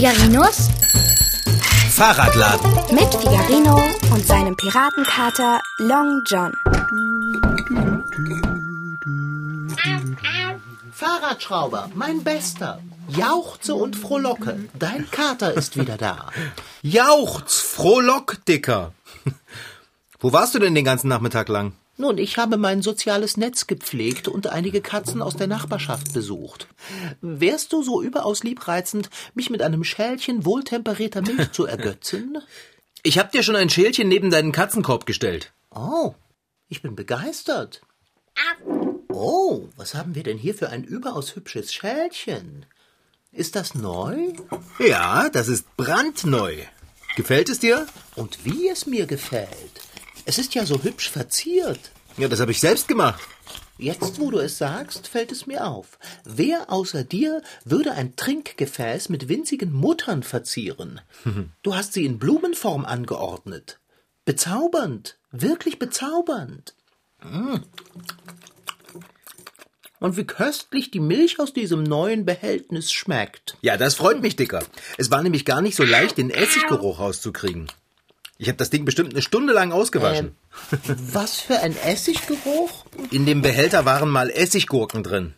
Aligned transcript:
Figarinos 0.00 0.70
Fahrradladen. 1.90 2.72
mit 2.90 3.14
Figarino 3.14 3.82
und 4.10 4.26
seinem 4.26 4.56
Piratenkater 4.56 5.60
Long 5.76 6.22
John. 6.24 6.54
Fahrradschrauber, 10.90 11.90
mein 11.94 12.24
Bester. 12.24 12.80
Jauchze 13.08 13.74
und 13.74 13.94
frohlocke. 13.94 14.70
Dein 14.78 15.06
Kater 15.10 15.52
ist 15.52 15.76
wieder 15.76 15.98
da. 15.98 16.30
Jauchz, 16.80 17.60
frohlock, 17.60 18.42
Dicker. 18.48 18.94
Wo 20.18 20.32
warst 20.32 20.54
du 20.54 20.60
denn 20.60 20.74
den 20.74 20.86
ganzen 20.86 21.08
Nachmittag 21.08 21.50
lang? 21.50 21.74
Nun, 22.00 22.16
ich 22.16 22.38
habe 22.38 22.56
mein 22.56 22.80
soziales 22.80 23.36
Netz 23.36 23.66
gepflegt 23.66 24.26
und 24.26 24.46
einige 24.46 24.80
Katzen 24.80 25.20
aus 25.20 25.36
der 25.36 25.48
Nachbarschaft 25.48 26.14
besucht. 26.14 26.66
Wärst 27.20 27.74
du 27.74 27.82
so 27.82 28.00
überaus 28.00 28.42
liebreizend, 28.42 29.10
mich 29.34 29.50
mit 29.50 29.60
einem 29.60 29.84
Schälchen 29.84 30.46
wohltemperierter 30.46 31.20
Milch 31.20 31.52
zu 31.52 31.66
ergötzen? 31.66 32.38
Ich 33.02 33.18
hab 33.18 33.32
dir 33.32 33.42
schon 33.42 33.54
ein 33.54 33.68
Schälchen 33.68 34.08
neben 34.08 34.30
deinen 34.30 34.50
Katzenkorb 34.50 35.04
gestellt. 35.04 35.52
Oh, 35.74 36.14
ich 36.68 36.80
bin 36.80 36.96
begeistert. 36.96 37.82
Oh, 39.08 39.68
was 39.76 39.94
haben 39.94 40.14
wir 40.14 40.22
denn 40.22 40.38
hier 40.38 40.54
für 40.54 40.70
ein 40.70 40.84
überaus 40.84 41.36
hübsches 41.36 41.70
Schälchen? 41.70 42.64
Ist 43.30 43.56
das 43.56 43.74
neu? 43.74 44.32
Ja, 44.78 45.28
das 45.28 45.48
ist 45.48 45.76
brandneu. 45.76 46.56
Gefällt 47.16 47.50
es 47.50 47.58
dir? 47.58 47.86
Und 48.16 48.42
wie 48.46 48.70
es 48.70 48.86
mir 48.86 49.04
gefällt. 49.04 49.82
Es 50.24 50.38
ist 50.38 50.54
ja 50.54 50.64
so 50.64 50.82
hübsch 50.82 51.10
verziert. 51.10 51.90
Ja, 52.20 52.28
das 52.28 52.40
habe 52.40 52.52
ich 52.52 52.60
selbst 52.60 52.86
gemacht. 52.86 53.22
Jetzt, 53.78 54.20
wo 54.20 54.30
du 54.30 54.40
es 54.40 54.58
sagst, 54.58 55.08
fällt 55.08 55.32
es 55.32 55.46
mir 55.46 55.66
auf. 55.66 55.98
Wer 56.22 56.70
außer 56.70 57.02
dir 57.02 57.40
würde 57.64 57.92
ein 57.92 58.14
Trinkgefäß 58.14 59.08
mit 59.08 59.30
winzigen 59.30 59.72
Muttern 59.72 60.22
verzieren? 60.22 61.00
Du 61.62 61.74
hast 61.74 61.94
sie 61.94 62.04
in 62.04 62.18
Blumenform 62.18 62.84
angeordnet. 62.84 63.80
Bezaubernd, 64.26 65.18
wirklich 65.30 65.78
bezaubernd. 65.78 66.74
Mm. 67.22 67.56
Und 69.98 70.16
wie 70.18 70.24
köstlich 70.24 70.90
die 70.90 71.00
Milch 71.00 71.38
aus 71.38 71.54
diesem 71.54 71.82
neuen 71.82 72.26
Behältnis 72.26 72.92
schmeckt. 72.92 73.56
Ja, 73.62 73.78
das 73.78 73.94
freut 73.94 74.20
mich, 74.20 74.36
Dicker. 74.36 74.62
Es 74.98 75.10
war 75.10 75.22
nämlich 75.22 75.46
gar 75.46 75.62
nicht 75.62 75.76
so 75.76 75.84
leicht, 75.84 76.18
den 76.18 76.30
Essiggeruch 76.30 76.98
rauszukriegen. 76.98 77.66
Ich 78.40 78.48
habe 78.48 78.56
das 78.56 78.70
Ding 78.70 78.86
bestimmt 78.86 79.12
eine 79.12 79.20
Stunde 79.20 79.52
lang 79.52 79.70
ausgewaschen. 79.70 80.34
Was 81.12 81.40
für 81.40 81.58
ein 81.58 81.76
Essiggeruch? 81.76 82.86
In 83.10 83.26
dem 83.26 83.42
Behälter 83.42 83.84
waren 83.84 84.08
mal 84.08 84.30
Essiggurken 84.30 85.02
drin. 85.02 85.34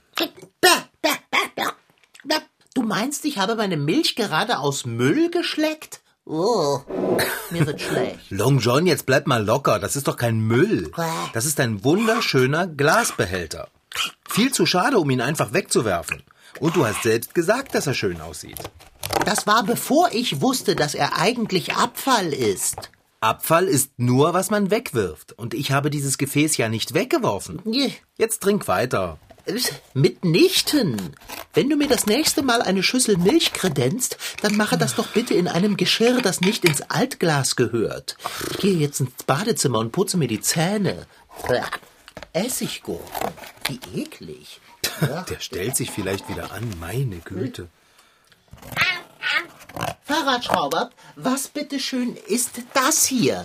Du 2.74 2.82
meinst, 2.82 3.24
ich 3.24 3.38
habe 3.38 3.56
meine 3.56 3.76
Milch 3.76 4.14
gerade 4.14 4.58
aus 4.58 4.86
Müll 4.86 5.30
geschleckt? 5.30 6.00
Oh, 6.24 6.78
mir 7.50 7.66
wird 7.66 7.80
schlecht. 7.80 8.30
Long 8.30 8.60
John, 8.60 8.86
jetzt 8.86 9.04
bleib 9.04 9.26
mal 9.26 9.44
locker. 9.44 9.80
Das 9.80 9.96
ist 9.96 10.06
doch 10.06 10.16
kein 10.16 10.38
Müll. 10.38 10.92
Das 11.32 11.44
ist 11.44 11.58
ein 11.58 11.82
wunderschöner 11.82 12.68
Glasbehälter. 12.68 13.68
Viel 14.30 14.52
zu 14.52 14.64
schade, 14.64 14.98
um 15.00 15.10
ihn 15.10 15.20
einfach 15.20 15.52
wegzuwerfen. 15.52 16.22
Und 16.60 16.76
du 16.76 16.86
hast 16.86 17.02
selbst 17.02 17.34
gesagt, 17.34 17.74
dass 17.74 17.88
er 17.88 17.94
schön 17.94 18.20
aussieht. 18.20 18.58
Das 19.24 19.46
war 19.46 19.64
bevor 19.64 20.10
ich 20.12 20.40
wusste, 20.40 20.76
dass 20.76 20.94
er 20.94 21.18
eigentlich 21.18 21.74
Abfall 21.74 22.32
ist. 22.32 22.91
Abfall 23.22 23.68
ist 23.68 23.92
nur, 23.98 24.34
was 24.34 24.50
man 24.50 24.70
wegwirft. 24.72 25.32
Und 25.32 25.54
ich 25.54 25.70
habe 25.70 25.90
dieses 25.90 26.18
Gefäß 26.18 26.56
ja 26.56 26.68
nicht 26.68 26.92
weggeworfen. 26.92 27.60
Jetzt 28.18 28.42
trink 28.42 28.66
weiter. 28.66 29.18
Mitnichten. 29.94 31.14
Wenn 31.54 31.70
du 31.70 31.76
mir 31.76 31.88
das 31.88 32.06
nächste 32.06 32.42
Mal 32.42 32.62
eine 32.62 32.82
Schüssel 32.82 33.16
Milch 33.16 33.52
kredenzt, 33.52 34.16
dann 34.40 34.56
mache 34.56 34.76
das 34.76 34.96
doch 34.96 35.08
bitte 35.08 35.34
in 35.34 35.46
einem 35.46 35.76
Geschirr, 35.76 36.20
das 36.20 36.40
nicht 36.40 36.64
ins 36.64 36.82
Altglas 36.82 37.54
gehört. 37.54 38.16
Ich 38.50 38.58
gehe 38.58 38.76
jetzt 38.76 39.00
ins 39.00 39.22
Badezimmer 39.24 39.78
und 39.78 39.92
putze 39.92 40.16
mir 40.16 40.28
die 40.28 40.40
Zähne. 40.40 41.06
Essiggurken. 42.32 43.32
Wie 43.68 44.00
eklig. 44.00 44.60
Der 45.00 45.40
stellt 45.40 45.76
sich 45.76 45.90
vielleicht 45.90 46.28
wieder 46.28 46.52
an. 46.52 46.68
Meine 46.80 47.18
Güte. 47.18 47.68
Fahrradschrauber, 50.04 50.90
was 51.16 51.48
bitteschön 51.48 52.16
ist 52.26 52.62
das 52.74 53.04
hier? 53.04 53.44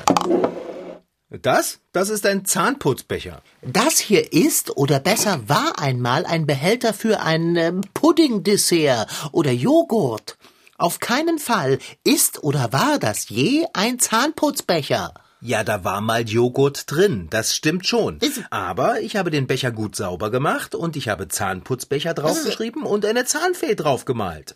Das? 1.29 1.79
Das 1.91 2.09
ist 2.09 2.25
ein 2.25 2.45
Zahnputzbecher. 2.45 3.41
Das 3.61 3.99
hier 3.99 4.31
ist 4.31 4.77
oder 4.77 4.99
besser 4.99 5.41
war 5.47 5.77
einmal 5.77 6.25
ein 6.25 6.45
Behälter 6.45 6.93
für 6.93 7.19
ein 7.19 7.55
ähm, 7.57 7.81
Puddingdessert 7.93 9.09
oder 9.33 9.51
Joghurt. 9.51 10.37
Auf 10.77 10.99
keinen 10.99 11.37
Fall 11.39 11.79
ist 12.03 12.43
oder 12.43 12.71
war 12.71 12.97
das 12.99 13.27
je 13.29 13.65
ein 13.73 13.99
Zahnputzbecher. 13.99 15.13
Ja, 15.41 15.63
da 15.63 15.83
war 15.83 16.01
mal 16.01 16.27
Joghurt 16.27 16.89
drin, 16.89 17.27
das 17.29 17.55
stimmt 17.55 17.85
schon. 17.85 18.19
Aber 18.49 19.01
ich 19.01 19.17
habe 19.17 19.29
den 19.29 19.47
Becher 19.47 19.71
gut 19.71 19.95
sauber 19.95 20.31
gemacht 20.31 20.75
und 20.75 20.95
ich 20.95 21.09
habe 21.09 21.27
Zahnputzbecher 21.27 22.13
draufgeschrieben 22.13 22.83
und 22.83 23.05
eine 23.05 23.25
Zahnfee 23.25 23.75
draufgemalt. 23.75 24.55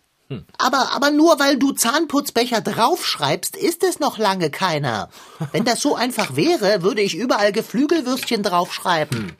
Aber, 0.58 0.92
aber 0.94 1.12
nur 1.12 1.40
weil 1.40 1.58
du 1.58 1.72
Zahnputzbecher 1.72 2.62
draufschreibst, 2.62 3.56
ist 3.56 3.84
es 3.84 4.00
noch 4.00 4.18
lange 4.18 4.50
keiner. 4.50 5.10
Wenn 5.52 5.66
das 5.66 5.82
so 5.82 5.96
einfach 5.96 6.36
wäre, 6.36 6.84
würde 6.84 7.02
ich 7.02 7.16
überall 7.16 7.52
Geflügelwürstchen 7.52 8.44
draufschreiben. 8.44 9.34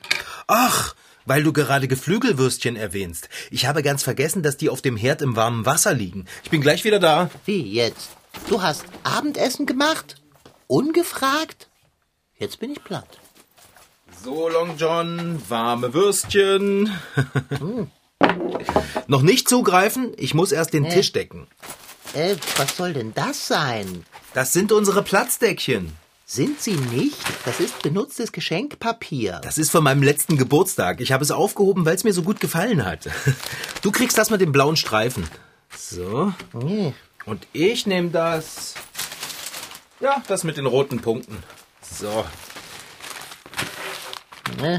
Ach, 0.46 0.94
weil 1.24 1.42
du 1.42 1.52
gerade 1.52 1.88
Geflügelwürstchen 1.88 2.76
erwähnst. 2.76 3.28
Ich 3.50 3.66
habe 3.66 3.82
ganz 3.82 4.02
vergessen, 4.02 4.42
dass 4.42 4.56
die 4.56 4.68
auf 4.68 4.82
dem 4.82 4.96
Herd 4.96 5.22
im 5.22 5.36
warmen 5.36 5.66
Wasser 5.66 5.94
liegen. 5.94 6.26
Ich 6.44 6.50
bin 6.50 6.60
gleich 6.60 6.84
wieder 6.84 6.98
da. 6.98 7.30
Wie 7.44 7.62
jetzt? 7.62 8.10
Du 8.48 8.62
hast 8.62 8.84
Abendessen 9.04 9.66
gemacht? 9.66 10.16
Ungefragt? 10.66 11.68
Jetzt 12.38 12.58
bin 12.58 12.72
ich 12.72 12.82
platt. 12.82 13.18
So, 14.24 14.48
Long 14.48 14.76
John, 14.76 15.42
warme 15.48 15.94
Würstchen. 15.94 16.90
Noch 19.06 19.22
nicht 19.22 19.48
zugreifen, 19.48 20.12
ich 20.16 20.34
muss 20.34 20.52
erst 20.52 20.72
den 20.72 20.88
Tisch 20.88 21.12
decken. 21.12 21.46
Äh, 22.14 22.36
was 22.56 22.76
soll 22.76 22.92
denn 22.92 23.12
das 23.14 23.46
sein? 23.46 24.04
Das 24.34 24.52
sind 24.52 24.72
unsere 24.72 25.02
Platzdeckchen. 25.02 25.92
Sind 26.24 26.60
sie 26.62 26.72
nicht? 26.76 27.18
Das 27.44 27.60
ist 27.60 27.82
benutztes 27.82 28.32
Geschenkpapier. 28.32 29.40
Das 29.42 29.58
ist 29.58 29.70
von 29.70 29.84
meinem 29.84 30.02
letzten 30.02 30.38
Geburtstag. 30.38 31.00
Ich 31.02 31.12
habe 31.12 31.22
es 31.24 31.30
aufgehoben, 31.30 31.84
weil 31.84 31.94
es 31.94 32.04
mir 32.04 32.14
so 32.14 32.22
gut 32.22 32.40
gefallen 32.40 32.84
hat. 32.84 33.08
Du 33.82 33.90
kriegst 33.90 34.16
das 34.16 34.30
mit 34.30 34.40
dem 34.40 34.52
blauen 34.52 34.76
Streifen. 34.76 35.28
So. 35.76 36.32
Nee. 36.52 36.94
Und 37.26 37.46
ich 37.52 37.84
nehme 37.86 38.10
das. 38.10 38.74
Ja, 40.00 40.22
das 40.28 40.44
mit 40.44 40.56
den 40.56 40.66
roten 40.66 41.00
Punkten. 41.00 41.36
So. 41.82 42.24
Äh, 44.62 44.78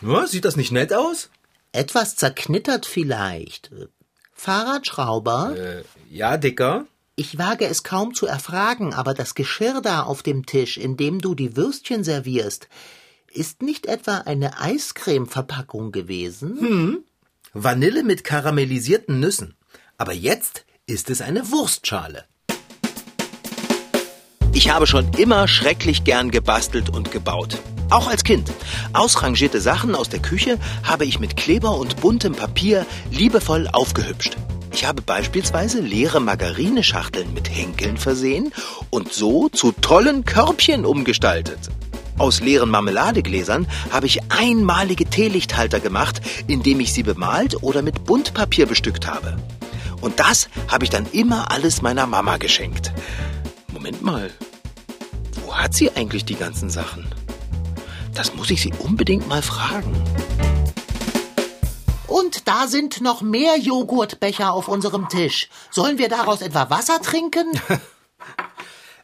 Ja, 0.00 0.26
sieht 0.26 0.44
das 0.46 0.56
nicht 0.56 0.72
nett 0.72 0.92
aus? 0.94 1.28
Etwas 1.72 2.16
zerknittert 2.16 2.84
vielleicht. 2.84 3.70
Fahrradschrauber? 4.32 5.56
Äh, 5.56 5.84
ja, 6.10 6.36
Dicker. 6.36 6.86
Ich 7.14 7.38
wage 7.38 7.66
es 7.66 7.82
kaum 7.82 8.14
zu 8.14 8.26
erfragen, 8.26 8.94
aber 8.94 9.14
das 9.14 9.34
Geschirr 9.34 9.80
da 9.82 10.02
auf 10.02 10.22
dem 10.22 10.46
Tisch, 10.46 10.78
in 10.78 10.96
dem 10.96 11.20
du 11.20 11.34
die 11.34 11.56
Würstchen 11.56 12.02
servierst, 12.02 12.68
ist 13.32 13.62
nicht 13.62 13.86
etwa 13.86 14.18
eine 14.18 14.58
Eiscreme-Verpackung 14.58 15.92
gewesen? 15.92 17.04
Vanille 17.52 18.02
mit 18.02 18.24
karamellisierten 18.24 19.20
Nüssen. 19.20 19.54
Aber 19.98 20.12
jetzt 20.12 20.64
ist 20.86 21.10
es 21.10 21.20
eine 21.20 21.50
Wurstschale. 21.50 22.24
Ich 24.52 24.70
habe 24.70 24.86
schon 24.86 25.12
immer 25.14 25.46
schrecklich 25.46 26.02
gern 26.04 26.30
gebastelt 26.30 26.88
und 26.90 27.12
gebaut. 27.12 27.58
Auch 27.90 28.08
als 28.08 28.22
Kind. 28.22 28.52
Ausrangierte 28.92 29.60
Sachen 29.60 29.96
aus 29.96 30.08
der 30.08 30.20
Küche 30.20 30.58
habe 30.84 31.04
ich 31.04 31.18
mit 31.18 31.36
Kleber 31.36 31.76
und 31.76 32.00
buntem 32.00 32.34
Papier 32.34 32.86
liebevoll 33.10 33.68
aufgehübscht. 33.72 34.36
Ich 34.72 34.84
habe 34.84 35.02
beispielsweise 35.02 35.80
leere 35.80 36.20
Margarineschachteln 36.20 37.34
mit 37.34 37.50
Henkeln 37.50 37.96
versehen 37.96 38.52
und 38.90 39.12
so 39.12 39.48
zu 39.48 39.72
tollen 39.72 40.24
Körbchen 40.24 40.86
umgestaltet. 40.86 41.58
Aus 42.16 42.40
leeren 42.40 42.70
Marmeladegläsern 42.70 43.66
habe 43.90 44.06
ich 44.06 44.20
einmalige 44.30 45.06
Teelichthalter 45.06 45.80
gemacht, 45.80 46.20
indem 46.46 46.78
ich 46.78 46.92
sie 46.92 47.02
bemalt 47.02 47.60
oder 47.62 47.82
mit 47.82 48.04
Buntpapier 48.04 48.66
bestückt 48.66 49.08
habe. 49.08 49.36
Und 50.00 50.20
das 50.20 50.48
habe 50.68 50.84
ich 50.84 50.90
dann 50.90 51.06
immer 51.10 51.50
alles 51.50 51.82
meiner 51.82 52.06
Mama 52.06 52.36
geschenkt. 52.36 52.92
Moment 53.72 54.02
mal, 54.02 54.30
wo 55.44 55.54
hat 55.56 55.74
sie 55.74 55.90
eigentlich 55.90 56.24
die 56.24 56.36
ganzen 56.36 56.70
Sachen? 56.70 57.06
Das 58.14 58.34
muss 58.34 58.50
ich 58.50 58.62
sie 58.62 58.72
unbedingt 58.78 59.28
mal 59.28 59.42
fragen. 59.42 59.94
Und 62.06 62.48
da 62.48 62.66
sind 62.66 63.00
noch 63.00 63.22
mehr 63.22 63.56
Joghurtbecher 63.58 64.52
auf 64.52 64.68
unserem 64.68 65.08
Tisch. 65.08 65.48
Sollen 65.70 65.98
wir 65.98 66.08
daraus 66.08 66.42
etwa 66.42 66.70
Wasser 66.70 67.00
trinken? 67.00 67.46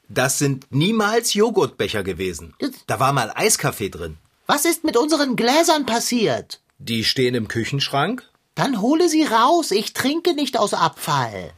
Das 0.08 0.38
sind 0.38 0.66
niemals 0.70 1.34
Joghurtbecher 1.34 2.04
gewesen. 2.04 2.54
Da 2.86 3.00
war 3.00 3.12
mal 3.12 3.32
Eiskaffee 3.34 3.88
drin. 3.88 4.18
Was 4.46 4.64
ist 4.64 4.84
mit 4.84 4.96
unseren 4.96 5.34
Gläsern 5.34 5.84
passiert? 5.84 6.60
Die 6.78 7.02
stehen 7.02 7.34
im 7.34 7.48
Küchenschrank. 7.48 8.22
Dann 8.54 8.80
hole 8.80 9.08
sie 9.08 9.24
raus. 9.24 9.72
Ich 9.72 9.94
trinke 9.94 10.34
nicht 10.34 10.60
aus 10.60 10.74
Abfall. 10.74 11.52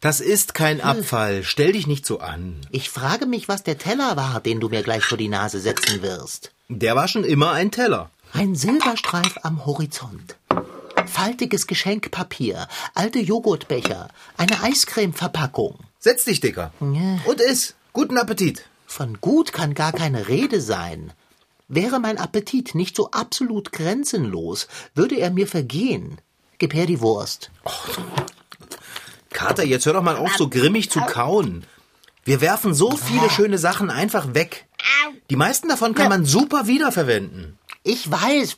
Das 0.00 0.20
ist 0.20 0.52
kein 0.52 0.82
Abfall. 0.82 1.42
Stell 1.44 1.72
dich 1.72 1.86
nicht 1.86 2.04
so 2.04 2.20
an. 2.20 2.60
Ich 2.70 2.90
frage 2.90 3.24
mich, 3.24 3.48
was 3.48 3.62
der 3.62 3.78
Teller 3.78 4.16
war, 4.16 4.40
den 4.40 4.60
du 4.60 4.68
mir 4.68 4.82
gleich 4.82 5.04
vor 5.04 5.16
die 5.16 5.28
Nase 5.28 5.58
setzen 5.58 6.02
wirst. 6.02 6.52
Der 6.70 6.94
war 6.94 7.08
schon 7.08 7.24
immer 7.24 7.52
ein 7.52 7.70
Teller. 7.70 8.10
Ein 8.34 8.54
Silberstreif 8.54 9.38
am 9.42 9.64
Horizont. 9.64 10.36
Faltiges 11.06 11.66
Geschenkpapier, 11.66 12.68
alte 12.94 13.18
Joghurtbecher, 13.20 14.08
eine 14.36 14.62
Eiscremeverpackung. 14.62 15.78
Setz 15.98 16.26
dich, 16.26 16.40
Dicker. 16.40 16.72
Und 16.80 17.40
iss. 17.40 17.74
Guten 17.94 18.18
Appetit. 18.18 18.66
Von 18.86 19.18
gut 19.22 19.54
kann 19.54 19.72
gar 19.72 19.92
keine 19.92 20.28
Rede 20.28 20.60
sein. 20.60 21.14
Wäre 21.68 22.00
mein 22.00 22.18
Appetit 22.18 22.74
nicht 22.74 22.94
so 22.94 23.10
absolut 23.12 23.72
grenzenlos, 23.72 24.68
würde 24.94 25.16
er 25.16 25.30
mir 25.30 25.46
vergehen. 25.46 26.20
Gib 26.58 26.74
her 26.74 26.84
die 26.84 27.00
Wurst. 27.00 27.50
Kater, 29.30 29.64
jetzt 29.64 29.86
hör 29.86 29.94
doch 29.94 30.02
mal 30.02 30.16
auf, 30.16 30.36
so 30.36 30.50
grimmig 30.50 30.90
zu 30.90 31.00
kauen. 31.00 31.64
Wir 32.24 32.42
werfen 32.42 32.74
so 32.74 32.94
viele 32.94 33.30
schöne 33.30 33.56
Sachen 33.56 33.88
einfach 33.88 34.34
weg. 34.34 34.67
Die 35.30 35.36
meisten 35.36 35.68
davon 35.68 35.94
kann 35.94 36.08
man 36.08 36.24
super 36.24 36.66
wiederverwenden. 36.66 37.58
Ich 37.82 38.10
weiß, 38.10 38.56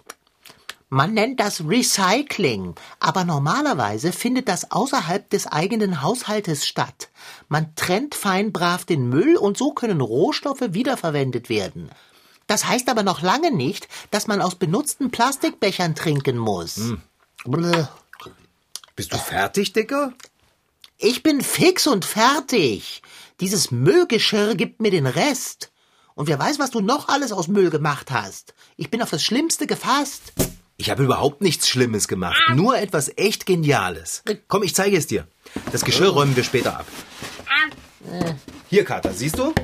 man 0.93 1.15
nennt 1.15 1.39
das 1.39 1.65
Recycling, 1.69 2.75
aber 2.99 3.25
normalerweise 3.25 4.13
findet 4.13 4.49
das 4.49 4.73
außerhalb 4.73 5.31
des 5.31 5.47
eigenen 5.47 6.03
Haushaltes 6.03 6.67
statt. 6.67 7.11
Man 7.49 7.75
trennt 7.77 8.17
fein 8.17 8.53
brav 8.53 8.85
den 8.85 9.09
Müll 9.09 9.37
und 9.37 9.57
so 9.57 9.73
können 9.73 10.01
Rohstoffe 10.01 10.73
wiederverwendet 10.73 11.49
werden. 11.49 11.91
Das 12.49 12.67
heißt 12.67 12.89
aber 12.89 13.05
noch 13.05 13.23
lange 13.23 13.53
nicht, 13.53 13.87
dass 14.11 14.27
man 14.27 14.43
aus 14.43 14.57
benutzten 14.57 15.13
Plastikbechern 15.13 15.95
trinken 15.95 16.37
muss. 16.37 16.81
Bleh. 17.45 17.87
Bist 18.97 19.13
du 19.13 19.19
fertig, 19.19 19.73
Dicker? 19.73 20.13
Ich 20.99 21.23
bin 21.23 21.41
fix 21.41 21.87
und 21.87 22.05
fertig. 22.05 23.03
Dieses 23.39 23.71
Müllgeschirr 23.71 24.57
gibt 24.57 24.81
mir 24.81 24.91
den 24.91 25.07
Rest. 25.07 25.70
Und 26.21 26.27
wer 26.27 26.39
weiß, 26.39 26.59
was 26.59 26.71
du 26.71 26.81
noch 26.81 27.09
alles 27.09 27.33
aus 27.33 27.49
Müll 27.49 27.71
gemacht 27.71 28.11
hast. 28.11 28.53
Ich 28.77 28.91
bin 28.91 29.01
auf 29.01 29.09
das 29.09 29.25
Schlimmste 29.25 29.67
gefasst. 29.67 30.35
Ich 30.77 30.91
habe 30.91 31.05
überhaupt 31.05 31.41
nichts 31.41 31.67
Schlimmes 31.67 32.09
gemacht, 32.09 32.39
nur 32.55 32.77
etwas 32.77 33.11
echt 33.17 33.47
Geniales. 33.47 34.23
Komm, 34.47 34.63
ich 34.63 34.75
zeige 34.75 34.99
es 34.99 35.07
dir. 35.07 35.27
Das 35.73 35.83
Geschirr 35.83 36.11
räumen 36.11 36.37
wir 36.37 36.45
später 36.45 36.81
ab. 36.81 36.87
Hier, 38.69 38.85
Kater, 38.85 39.15
siehst 39.15 39.39
du? 39.39 39.55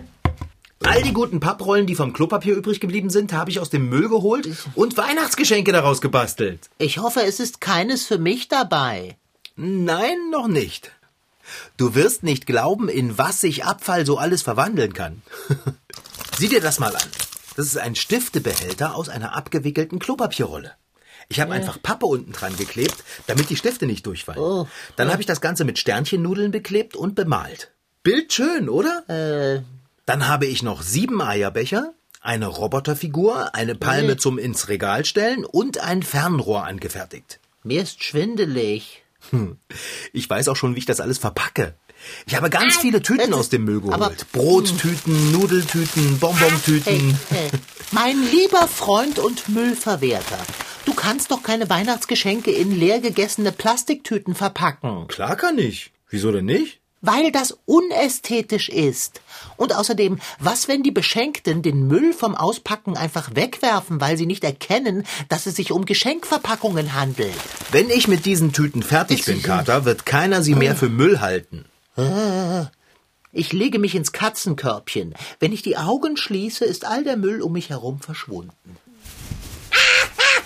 All 0.82 1.02
die 1.02 1.12
guten 1.12 1.40
Papprollen, 1.40 1.86
die 1.86 1.94
vom 1.94 2.14
Klopapier 2.14 2.56
übrig 2.56 2.80
geblieben 2.80 3.10
sind, 3.10 3.34
habe 3.34 3.50
ich 3.50 3.60
aus 3.60 3.68
dem 3.68 3.90
Müll 3.90 4.08
geholt 4.08 4.48
und 4.74 4.96
Weihnachtsgeschenke 4.96 5.72
daraus 5.72 6.00
gebastelt. 6.00 6.70
Ich 6.78 6.96
hoffe, 6.96 7.20
es 7.22 7.38
ist 7.38 7.60
keines 7.60 8.06
für 8.06 8.16
mich 8.16 8.48
dabei. 8.48 9.18
Nein, 9.56 10.30
noch 10.30 10.48
nicht. 10.48 10.90
Du 11.76 11.94
wirst 11.94 12.22
nicht 12.22 12.46
glauben, 12.46 12.88
in 12.88 13.18
was 13.18 13.42
sich 13.42 13.66
Abfall 13.66 14.06
so 14.06 14.16
alles 14.16 14.40
verwandeln 14.40 14.94
kann. 14.94 15.20
Sieh 16.38 16.48
dir 16.48 16.60
das 16.60 16.78
mal 16.78 16.94
an. 16.94 17.08
Das 17.56 17.66
ist 17.66 17.78
ein 17.78 17.94
Stiftebehälter 17.94 18.94
aus 18.94 19.08
einer 19.08 19.34
abgewickelten 19.34 19.98
Klopapierrolle. 19.98 20.72
Ich 21.28 21.40
habe 21.40 21.52
einfach 21.54 21.82
Pappe 21.82 22.06
unten 22.06 22.32
dran 22.32 22.56
geklebt, 22.56 23.02
damit 23.26 23.50
die 23.50 23.56
Stifte 23.56 23.86
nicht 23.86 24.06
durchfallen. 24.06 24.40
Oh. 24.40 24.68
Dann 24.96 25.10
habe 25.10 25.20
ich 25.22 25.26
das 25.26 25.40
Ganze 25.40 25.64
mit 25.64 25.78
Sternchennudeln 25.78 26.52
beklebt 26.52 26.94
und 26.94 27.14
bemalt. 27.14 27.72
Bildschön, 28.02 28.68
oder? 28.68 29.02
Äh, 29.08 29.62
Dann 30.04 30.28
habe 30.28 30.46
ich 30.46 30.62
noch 30.62 30.82
sieben 30.82 31.20
Eierbecher, 31.20 31.94
eine 32.20 32.46
Roboterfigur, 32.46 33.54
eine 33.54 33.74
Palme 33.74 34.16
zum 34.18 34.38
ins 34.38 34.68
Regal 34.68 35.04
stellen 35.04 35.44
und 35.44 35.78
ein 35.78 36.02
Fernrohr 36.02 36.64
angefertigt. 36.64 37.40
mir 37.64 37.82
ist 37.82 38.04
schwindelig. 38.04 39.02
Ich 40.12 40.30
weiß 40.30 40.46
auch 40.48 40.54
schon, 40.56 40.74
wie 40.76 40.78
ich 40.80 40.86
das 40.86 41.00
alles 41.00 41.18
verpacke. 41.18 41.74
Ich 42.26 42.34
habe 42.36 42.50
ganz 42.50 42.76
viele 42.76 43.02
Tüten 43.02 43.32
aus 43.34 43.48
dem 43.48 43.64
Müll 43.64 43.82
aber- 43.90 44.10
geholt. 44.10 44.26
Brottüten, 44.32 45.32
Nudeltüten, 45.32 46.18
Bonbontüten. 46.18 47.18
Hey, 47.30 47.48
hey, 47.50 47.50
mein 47.92 48.16
lieber 48.30 48.68
Freund 48.68 49.18
und 49.18 49.48
Müllverwerter, 49.48 50.38
du 50.84 50.94
kannst 50.94 51.30
doch 51.30 51.42
keine 51.42 51.68
Weihnachtsgeschenke 51.70 52.50
in 52.50 52.78
leer 52.78 53.00
gegessene 53.00 53.52
Plastiktüten 53.52 54.34
verpacken, 54.34 55.08
Klar 55.08 55.36
kann 55.36 55.58
ich. 55.58 55.92
Wieso 56.10 56.32
denn 56.32 56.44
nicht? 56.46 56.80
weil 57.02 57.30
das 57.30 57.56
unästhetisch 57.66 58.68
ist. 58.68 59.20
Und 59.56 59.72
außerdem, 59.74 60.18
was, 60.40 60.66
wenn 60.66 60.82
die 60.82 60.90
Beschenkten 60.90 61.62
den 61.62 61.86
Müll 61.86 62.12
vom 62.12 62.34
Auspacken 62.34 62.96
einfach 62.96 63.30
wegwerfen, 63.34 64.00
weil 64.00 64.16
sie 64.16 64.26
nicht 64.26 64.42
erkennen, 64.42 65.04
dass 65.28 65.46
es 65.46 65.54
sich 65.54 65.70
um 65.70 65.84
Geschenkverpackungen 65.84 66.94
handelt? 66.94 67.34
Wenn 67.70 67.90
ich 67.90 68.08
mit 68.08 68.24
diesen 68.24 68.52
Tüten 68.52 68.82
fertig 68.82 69.24
bin, 69.24 69.40
Kater, 69.42 69.84
wird 69.84 70.04
keiner 70.04 70.42
sie 70.42 70.56
mehr 70.56 70.74
für 70.74 70.88
Müll 70.88 71.20
halten. 71.20 71.66
Ich 73.32 73.52
lege 73.52 73.78
mich 73.78 73.94
ins 73.94 74.12
Katzenkörbchen. 74.12 75.14
Wenn 75.40 75.52
ich 75.52 75.62
die 75.62 75.76
Augen 75.76 76.16
schließe, 76.16 76.64
ist 76.64 76.84
all 76.84 77.04
der 77.04 77.16
Müll 77.16 77.42
um 77.42 77.52
mich 77.52 77.70
herum 77.70 78.00
verschwunden. 78.00 78.76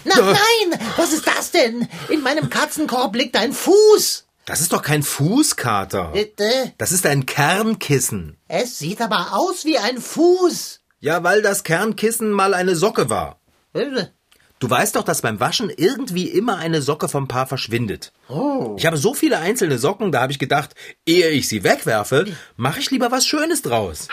Na, 0.05 0.15
nein! 0.17 0.81
Was 0.97 1.13
ist 1.13 1.27
das 1.27 1.51
denn? 1.51 1.89
In 2.09 2.23
meinem 2.23 2.49
Katzenkorb 2.51 3.15
liegt 3.15 3.37
ein 3.37 3.53
Fuß! 3.53 4.27
Das 4.47 4.61
ist 4.61 4.73
doch 4.73 4.83
kein 4.83 5.03
Fußkater. 5.03 6.13
Bitte? 6.13 6.73
Das 6.79 6.91
ist 6.91 7.07
ein 7.07 7.27
Kernkissen. 7.27 8.37
Es 8.49 8.79
sieht 8.79 9.01
aber 9.01 9.35
aus 9.35 9.65
wie 9.65 9.79
ein 9.79 9.99
Fuß. 9.99 10.81
Ja, 10.99 11.23
weil 11.23 11.43
das 11.43 11.63
Kernkissen 11.63 12.31
mal 12.33 12.55
eine 12.55 12.75
Socke 12.75 13.11
war. 13.11 13.39
Äh, 13.75 14.07
Du 14.61 14.69
weißt 14.69 14.95
doch, 14.97 15.05
dass 15.05 15.23
beim 15.23 15.41
Waschen 15.41 15.71
irgendwie 15.75 16.29
immer 16.29 16.59
eine 16.59 16.83
Socke 16.83 17.09
vom 17.09 17.29
Paar 17.29 17.47
verschwindet. 17.47 18.13
Oh. 18.29 18.77
Ich 18.79 18.85
habe 18.85 18.99
so 18.99 19.15
viele 19.15 19.39
einzelne 19.39 19.79
Socken, 19.79 20.13
da 20.13 20.21
habe 20.21 20.33
ich 20.33 20.39
gedacht, 20.39 20.75
ehe 21.07 21.31
ich 21.31 21.49
sie 21.49 21.65
wegwerfe, 21.65 22.27
mache 22.59 22.79
ich 22.79 22.91
lieber 22.91 23.11
was 23.11 23.27
Schönes 23.27 23.63
draus. 23.63 24.09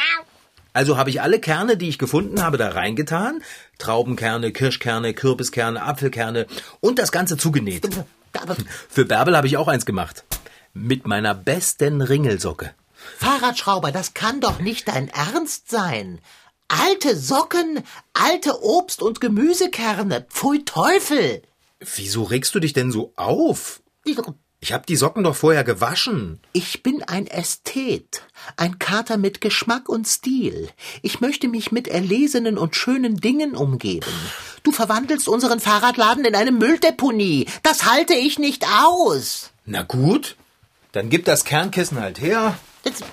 Also 0.71 0.97
habe 0.97 1.09
ich 1.09 1.21
alle 1.21 1.41
Kerne, 1.41 1.75
die 1.75 1.89
ich 1.89 1.99
gefunden 1.99 2.41
habe, 2.41 2.57
da 2.57 2.69
reingetan. 2.69 3.43
Traubenkerne, 3.77 4.53
Kirschkerne, 4.53 5.13
Kürbiskerne, 5.13 5.81
Apfelkerne 5.81 6.47
und 6.79 6.97
das 6.97 7.11
Ganze 7.11 7.35
zugenäht. 7.35 7.89
Für 8.87 9.03
Bärbel 9.03 9.35
habe 9.35 9.47
ich 9.47 9.57
auch 9.57 9.67
eins 9.67 9.85
gemacht. 9.85 10.23
Mit 10.73 11.05
meiner 11.07 11.33
besten 11.33 12.01
Ringelsocke. 12.01 12.73
Fahrradschrauber, 13.17 13.91
das 13.91 14.13
kann 14.13 14.39
doch 14.39 14.59
nicht 14.59 14.87
dein 14.87 15.09
Ernst 15.09 15.69
sein. 15.69 16.19
Alte 16.67 17.15
Socken, 17.15 17.83
alte 18.13 18.61
Obst- 18.61 19.01
und 19.01 19.21
Gemüsekerne. 19.21 20.25
Pfui 20.29 20.65
Teufel. 20.65 21.41
Wieso 21.79 22.23
regst 22.23 22.55
du 22.55 22.59
dich 22.59 22.73
denn 22.73 22.91
so 22.91 23.13
auf? 23.15 23.81
Ich 24.59 24.73
habe 24.73 24.85
die 24.87 24.95
Socken 24.95 25.23
doch 25.23 25.35
vorher 25.35 25.63
gewaschen. 25.63 26.39
Ich 26.51 26.81
bin 26.81 27.03
ein 27.03 27.27
Ästhet, 27.27 28.23
ein 28.55 28.79
Kater 28.79 29.17
mit 29.17 29.39
Geschmack 29.39 29.87
und 29.87 30.07
Stil. 30.07 30.69
Ich 31.03 31.21
möchte 31.21 31.47
mich 31.47 31.71
mit 31.71 31.87
erlesenen 31.87 32.57
und 32.57 32.75
schönen 32.75 33.17
Dingen 33.17 33.55
umgeben. 33.55 34.11
Du 34.63 34.71
verwandelst 34.71 35.27
unseren 35.27 35.59
Fahrradladen 35.59 36.25
in 36.25 36.35
eine 36.35 36.51
Mülldeponie. 36.51 37.45
Das 37.63 37.85
halte 37.85 38.15
ich 38.15 38.39
nicht 38.39 38.65
aus. 38.83 39.51
Na 39.65 39.83
gut, 39.83 40.35
dann 40.91 41.09
gib 41.09 41.25
das 41.25 41.45
Kernkissen 41.45 41.99
halt 41.99 42.19
her. 42.19 42.57
Jetzt, 42.83 43.03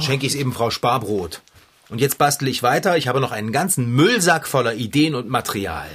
Schenke 0.00 0.26
ich's 0.26 0.34
eben 0.34 0.52
Frau 0.52 0.70
Sparbrot. 0.70 1.42
Und 1.88 2.00
jetzt 2.00 2.18
bastel 2.18 2.48
ich 2.48 2.62
weiter. 2.62 2.96
Ich 2.96 3.08
habe 3.08 3.20
noch 3.20 3.32
einen 3.32 3.52
ganzen 3.52 3.94
Müllsack 3.94 4.48
voller 4.48 4.74
Ideen 4.74 5.14
und 5.14 5.28
Material. 5.28 5.88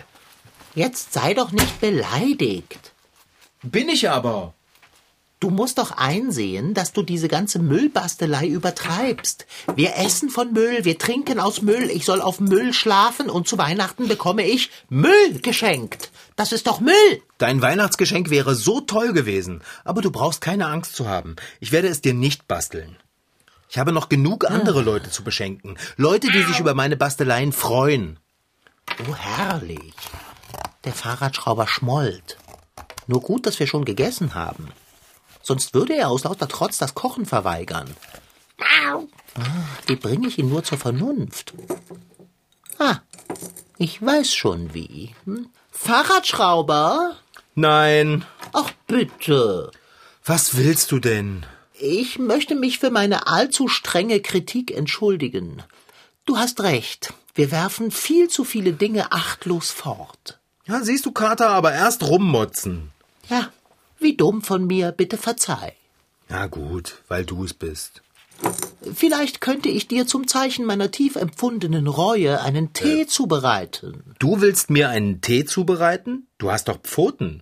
jetzt 0.75 1.13
sei 1.13 1.33
doch 1.33 1.51
nicht 1.51 1.81
beleidigt. 1.81 2.93
Bin 3.61 3.89
ich 3.89 4.09
aber. 4.09 4.53
Du 5.41 5.49
musst 5.49 5.79
doch 5.79 5.91
einsehen, 5.91 6.75
dass 6.75 6.93
du 6.93 7.01
diese 7.01 7.27
ganze 7.27 7.57
Müllbastelei 7.57 8.45
übertreibst. 8.47 9.47
Wir 9.75 9.97
essen 9.97 10.29
von 10.29 10.53
Müll, 10.53 10.85
wir 10.85 10.99
trinken 10.99 11.39
aus 11.39 11.63
Müll, 11.63 11.89
ich 11.89 12.05
soll 12.05 12.21
auf 12.21 12.39
Müll 12.39 12.73
schlafen 12.73 13.27
und 13.27 13.47
zu 13.47 13.57
Weihnachten 13.57 14.07
bekomme 14.07 14.45
ich 14.45 14.69
Müll 14.89 15.39
geschenkt. 15.41 16.11
Das 16.35 16.51
ist 16.51 16.67
doch 16.67 16.79
Müll. 16.79 17.21
Dein 17.39 17.59
Weihnachtsgeschenk 17.59 18.29
wäre 18.29 18.53
so 18.53 18.81
toll 18.81 19.13
gewesen. 19.13 19.61
Aber 19.83 20.03
du 20.03 20.11
brauchst 20.11 20.41
keine 20.41 20.67
Angst 20.67 20.95
zu 20.95 21.09
haben. 21.09 21.35
Ich 21.59 21.71
werde 21.71 21.87
es 21.87 22.01
dir 22.01 22.13
nicht 22.13 22.47
basteln. 22.47 22.97
Ich 23.71 23.77
habe 23.77 23.93
noch 23.93 24.09
genug 24.09 24.51
andere 24.51 24.81
Leute 24.81 25.09
zu 25.09 25.23
beschenken. 25.23 25.77
Leute, 25.95 26.29
die 26.29 26.43
sich 26.43 26.59
über 26.59 26.73
meine 26.73 26.97
Basteleien 26.97 27.53
freuen. 27.53 28.19
Oh, 29.09 29.15
herrlich. 29.15 29.93
Der 30.83 30.91
Fahrradschrauber 30.91 31.69
schmollt. 31.69 32.37
Nur 33.07 33.21
gut, 33.21 33.45
dass 33.45 33.61
wir 33.61 33.67
schon 33.67 33.85
gegessen 33.85 34.35
haben. 34.35 34.67
Sonst 35.41 35.73
würde 35.73 35.95
er 35.95 36.09
aus 36.09 36.25
lauter 36.25 36.49
Trotz 36.49 36.79
das 36.79 36.95
Kochen 36.95 37.25
verweigern. 37.25 37.89
Ah, 38.59 38.99
Wie 39.87 39.95
bringe 39.95 40.27
ich 40.27 40.37
ihn 40.37 40.49
nur 40.49 40.65
zur 40.65 40.77
Vernunft? 40.77 41.53
Ah, 42.77 42.97
ich 43.77 44.05
weiß 44.05 44.35
schon 44.35 44.73
wie. 44.73 45.15
Hm? 45.23 45.47
Fahrradschrauber? 45.71 47.15
Nein. 47.55 48.25
Ach 48.51 48.69
bitte. 48.85 49.71
Was 50.25 50.57
willst 50.57 50.91
du 50.91 50.99
denn? 50.99 51.45
Ich 51.83 52.19
möchte 52.19 52.53
mich 52.53 52.77
für 52.77 52.91
meine 52.91 53.25
allzu 53.25 53.67
strenge 53.67 54.19
Kritik 54.19 54.69
entschuldigen. 54.69 55.63
Du 56.25 56.37
hast 56.37 56.61
recht. 56.61 57.11
Wir 57.33 57.49
werfen 57.49 57.89
viel 57.89 58.27
zu 58.29 58.43
viele 58.43 58.73
Dinge 58.73 59.11
achtlos 59.11 59.71
fort. 59.71 60.39
Ja, 60.67 60.83
siehst 60.83 61.07
du, 61.07 61.11
Kater, 61.11 61.49
aber 61.49 61.73
erst 61.73 62.03
rummotzen. 62.03 62.91
Ja, 63.29 63.49
wie 63.97 64.15
dumm 64.15 64.43
von 64.43 64.67
mir, 64.67 64.91
bitte 64.91 65.17
verzeih. 65.17 65.73
Na 66.29 66.45
gut, 66.45 67.01
weil 67.07 67.25
du 67.25 67.43
es 67.45 67.55
bist. 67.55 68.03
Vielleicht 68.93 69.41
könnte 69.41 69.69
ich 69.69 69.87
dir 69.87 70.05
zum 70.05 70.27
Zeichen 70.27 70.65
meiner 70.65 70.91
tief 70.91 71.15
empfundenen 71.15 71.87
Reue 71.87 72.41
einen 72.41 72.73
Tee 72.73 73.01
äh, 73.01 73.07
zubereiten. 73.07 74.03
Du 74.19 74.39
willst 74.39 74.69
mir 74.69 74.89
einen 74.89 75.21
Tee 75.21 75.45
zubereiten? 75.45 76.27
Du 76.37 76.51
hast 76.51 76.67
doch 76.67 76.79
Pfoten. 76.79 77.41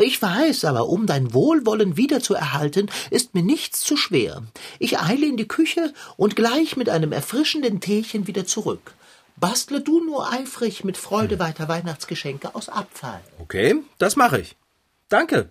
Ich 0.00 0.22
weiß, 0.22 0.64
aber 0.64 0.88
um 0.88 1.06
dein 1.06 1.34
Wohlwollen 1.34 1.96
wiederzuerhalten, 1.96 2.88
ist 3.10 3.34
mir 3.34 3.42
nichts 3.42 3.80
zu 3.80 3.96
schwer. 3.96 4.44
Ich 4.78 5.00
eile 5.00 5.26
in 5.26 5.36
die 5.36 5.48
Küche 5.48 5.92
und 6.16 6.36
gleich 6.36 6.76
mit 6.76 6.88
einem 6.88 7.10
erfrischenden 7.10 7.80
Teechen 7.80 8.28
wieder 8.28 8.46
zurück. 8.46 8.94
Bastle 9.34 9.80
du 9.80 9.98
nur 10.04 10.32
eifrig 10.32 10.84
mit 10.84 10.96
Freude 10.96 11.34
hm. 11.34 11.40
weiter 11.40 11.68
Weihnachtsgeschenke 11.68 12.54
aus 12.54 12.68
Abfall. 12.68 13.20
Okay, 13.40 13.74
das 13.98 14.14
mache 14.14 14.40
ich. 14.40 14.56
Danke. 15.08 15.48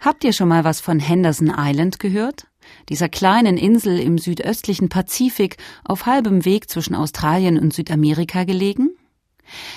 Habt 0.00 0.24
ihr 0.24 0.32
schon 0.32 0.48
mal 0.48 0.64
was 0.64 0.80
von 0.80 0.98
Henderson 0.98 1.52
Island 1.54 1.98
gehört? 2.00 2.49
Dieser 2.90 3.08
kleinen 3.08 3.56
Insel 3.56 4.00
im 4.00 4.18
südöstlichen 4.18 4.88
Pazifik 4.88 5.58
auf 5.84 6.06
halbem 6.06 6.44
Weg 6.44 6.68
zwischen 6.68 6.96
Australien 6.96 7.56
und 7.56 7.72
Südamerika 7.72 8.42
gelegen? 8.42 8.90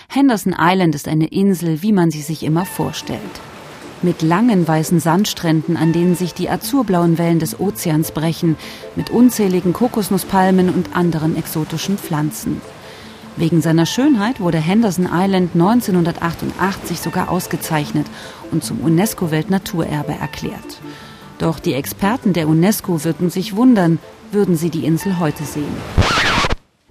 Henderson 0.09 0.55
Island 0.59 0.95
ist 0.95 1.07
eine 1.07 1.27
Insel, 1.27 1.83
wie 1.83 1.91
man 1.91 2.09
sie 2.09 2.21
sich 2.21 2.41
immer 2.41 2.65
vorstellt. 2.65 3.21
Mit 4.01 4.23
langen 4.23 4.67
weißen 4.67 4.99
Sandstränden, 4.99 5.77
an 5.77 5.93
denen 5.93 6.15
sich 6.15 6.33
die 6.33 6.49
azurblauen 6.49 7.19
Wellen 7.19 7.37
des 7.37 7.59
Ozeans 7.59 8.11
brechen, 8.11 8.57
mit 8.95 9.11
unzähligen 9.11 9.73
Kokosnusspalmen 9.73 10.69
und 10.69 10.95
anderen 10.95 11.37
exotischen 11.37 11.99
Pflanzen. 11.99 12.61
Wegen 13.37 13.61
seiner 13.61 13.85
Schönheit 13.85 14.39
wurde 14.39 14.57
Henderson 14.57 15.07
Island 15.11 15.51
1988 15.53 16.99
sogar 16.99 17.29
ausgezeichnet 17.29 18.07
und 18.51 18.63
zum 18.63 18.79
UNESCO-Weltnaturerbe 18.79 20.13
erklärt. 20.13 20.81
Doch 21.43 21.59
die 21.59 21.73
Experten 21.73 22.31
der 22.31 22.47
UNESCO 22.47 23.03
würden 23.03 23.29
sich 23.29 23.53
wundern, 23.57 23.99
würden 24.31 24.55
sie 24.55 24.69
die 24.69 24.85
Insel 24.85 25.19
heute 25.19 25.43
sehen. 25.43 25.75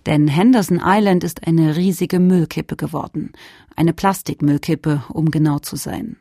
Denn 0.04 0.28
Henderson 0.28 0.78
Island 0.85 1.25
ist 1.25 1.47
eine 1.47 1.75
riesige 1.75 2.21
Müllkippe 2.21 2.76
geworden. 2.76 3.32
Eine 3.76 3.94
Plastikmüllkippe, 3.94 5.04
um 5.09 5.30
genau 5.30 5.59
zu 5.59 5.76
sein. 5.76 6.16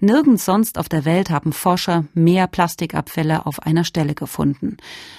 Nirgends 0.00 0.44
sonst 0.44 0.78
auf 0.78 0.88
der 0.88 1.04
Welt 1.04 1.30
haben 1.30 1.52
Forscher 1.52 2.06
mehr 2.12 2.48
Plastikabfälle 2.48 3.46
auf 3.46 3.62
einer 3.62 3.84
Stelle 3.84 4.16
gefunden. 4.16 4.78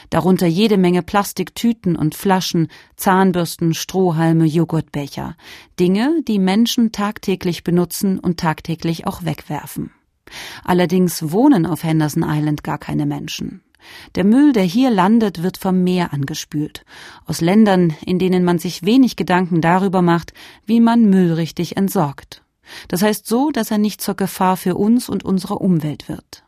Darunter 0.09 0.47
jede 0.47 0.75
Menge 0.75 1.03
Plastiktüten 1.03 1.95
und 1.95 2.15
Flaschen, 2.15 2.67
Zahnbürsten, 2.97 3.75
Strohhalme, 3.75 4.43
Joghurtbecher. 4.43 5.37
Dinge, 5.79 6.21
die 6.27 6.39
Menschen 6.39 6.91
tagtäglich 6.91 7.63
benutzen 7.63 8.19
und 8.19 8.41
tagtäglich 8.41 9.07
auch 9.07 9.23
wegwerfen. 9.23 9.91
Allerdings 10.63 11.31
wohnen 11.31 11.65
auf 11.65 11.83
Henderson 11.83 12.25
Island 12.27 12.63
gar 12.63 12.77
keine 12.77 13.05
Menschen. 13.05 13.61
Der 14.15 14.23
Müll, 14.23 14.53
der 14.53 14.63
hier 14.63 14.89
landet, 14.89 15.43
wird 15.43 15.57
vom 15.57 15.83
Meer 15.83 16.13
angespült. 16.13 16.83
Aus 17.25 17.41
Ländern, 17.41 17.95
in 18.05 18.19
denen 18.19 18.43
man 18.43 18.59
sich 18.59 18.83
wenig 18.83 19.15
Gedanken 19.15 19.61
darüber 19.61 20.01
macht, 20.01 20.33
wie 20.65 20.79
man 20.79 21.09
Müll 21.09 21.33
richtig 21.33 21.77
entsorgt. 21.77 22.43
Das 22.87 23.01
heißt 23.01 23.27
so, 23.27 23.51
dass 23.51 23.71
er 23.71 23.77
nicht 23.77 24.01
zur 24.01 24.15
Gefahr 24.15 24.57
für 24.57 24.75
uns 24.75 25.09
und 25.09 25.23
unsere 25.23 25.55
Umwelt 25.55 26.09
wird. 26.09 26.43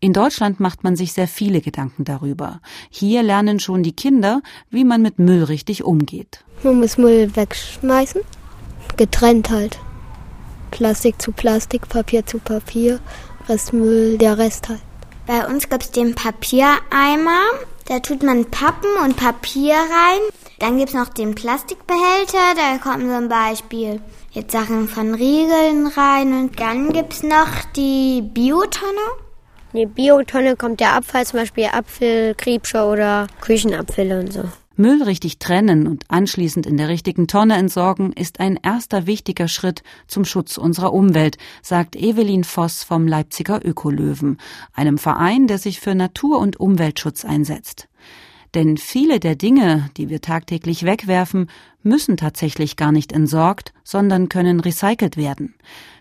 In 0.00 0.12
Deutschland 0.12 0.58
macht 0.60 0.82
man 0.82 0.96
sich 0.96 1.12
sehr 1.12 1.28
viele 1.28 1.60
Gedanken 1.60 2.04
darüber. 2.04 2.60
Hier 2.90 3.22
lernen 3.22 3.60
schon 3.60 3.82
die 3.82 3.94
Kinder, 3.94 4.42
wie 4.70 4.84
man 4.84 5.02
mit 5.02 5.18
Müll 5.18 5.44
richtig 5.44 5.84
umgeht. 5.84 6.44
Man 6.62 6.80
muss 6.80 6.98
Müll 6.98 7.34
wegschmeißen. 7.34 8.22
Getrennt 8.96 9.50
halt. 9.50 9.78
Plastik 10.72 11.22
zu 11.22 11.30
Plastik, 11.30 11.88
Papier 11.88 12.26
zu 12.26 12.38
Papier, 12.38 12.98
Restmüll, 13.48 14.18
der 14.18 14.38
Rest 14.38 14.68
halt. 14.68 14.80
Bei 15.26 15.46
uns 15.46 15.68
gibt 15.68 15.84
es 15.84 15.90
den 15.92 16.14
Papiereimer. 16.16 17.40
Da 17.86 18.00
tut 18.00 18.22
man 18.22 18.46
Pappen 18.46 18.90
und 19.04 19.16
Papier 19.16 19.74
rein. 19.74 20.20
Dann 20.58 20.78
gibt 20.78 20.88
es 20.88 20.94
noch 20.94 21.10
den 21.10 21.34
Plastikbehälter. 21.34 22.54
Da 22.56 22.78
kommen 22.78 23.08
zum 23.14 23.28
Beispiel 23.28 24.00
jetzt 24.32 24.52
Sachen 24.52 24.88
von 24.88 25.14
Riegeln 25.14 25.86
rein. 25.88 26.32
Und 26.32 26.58
dann 26.58 26.92
gibt 26.92 27.12
es 27.12 27.22
noch 27.22 27.64
die 27.76 28.22
Biotonne. 28.22 29.06
In 29.72 29.80
die 29.80 29.86
Biotonne 29.86 30.56
kommt 30.56 30.80
der 30.80 30.94
Abfall, 30.94 31.26
zum 31.26 31.40
Beispiel 31.40 31.66
Apfel, 31.66 32.34
Kriebsche 32.34 32.82
oder 32.82 33.26
Küchenabfälle 33.40 34.20
und 34.20 34.32
so. 34.32 34.44
Müll 34.76 35.02
richtig 35.02 35.38
trennen 35.38 35.86
und 35.86 36.04
anschließend 36.08 36.66
in 36.66 36.76
der 36.76 36.88
richtigen 36.88 37.26
Tonne 37.26 37.56
entsorgen 37.56 38.12
ist 38.12 38.40
ein 38.40 38.58
erster 38.62 39.06
wichtiger 39.06 39.48
Schritt 39.48 39.82
zum 40.06 40.24
Schutz 40.24 40.56
unserer 40.56 40.92
Umwelt, 40.92 41.38
sagt 41.62 41.96
Evelyn 41.96 42.44
Voss 42.44 42.82
vom 42.82 43.06
Leipziger 43.06 43.64
Ökolöwen, 43.64 44.38
einem 44.72 44.98
Verein, 44.98 45.46
der 45.46 45.58
sich 45.58 45.80
für 45.80 45.94
Natur- 45.94 46.38
und 46.38 46.58
Umweltschutz 46.58 47.24
einsetzt. 47.24 47.88
Denn 48.54 48.76
viele 48.76 49.18
der 49.18 49.34
Dinge, 49.34 49.90
die 49.96 50.10
wir 50.10 50.20
tagtäglich 50.20 50.84
wegwerfen, 50.84 51.48
müssen 51.82 52.16
tatsächlich 52.16 52.76
gar 52.76 52.92
nicht 52.92 53.12
entsorgt, 53.12 53.72
sondern 53.82 54.28
können 54.28 54.60
recycelt 54.60 55.16
werden. 55.16 55.54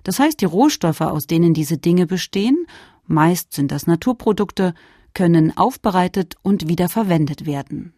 Das 0.03 0.19
heißt, 0.19 0.41
die 0.41 0.45
Rohstoffe, 0.45 1.01
aus 1.01 1.27
denen 1.27 1.53
diese 1.53 1.77
Dinge 1.77 2.07
bestehen, 2.07 2.65
meist 3.07 3.53
sind 3.53 3.71
das 3.71 3.87
Naturprodukte, 3.87 4.73
können 5.13 5.55
aufbereitet 5.55 6.35
und 6.41 6.67
wiederverwendet 6.67 7.45
werden. 7.45 7.93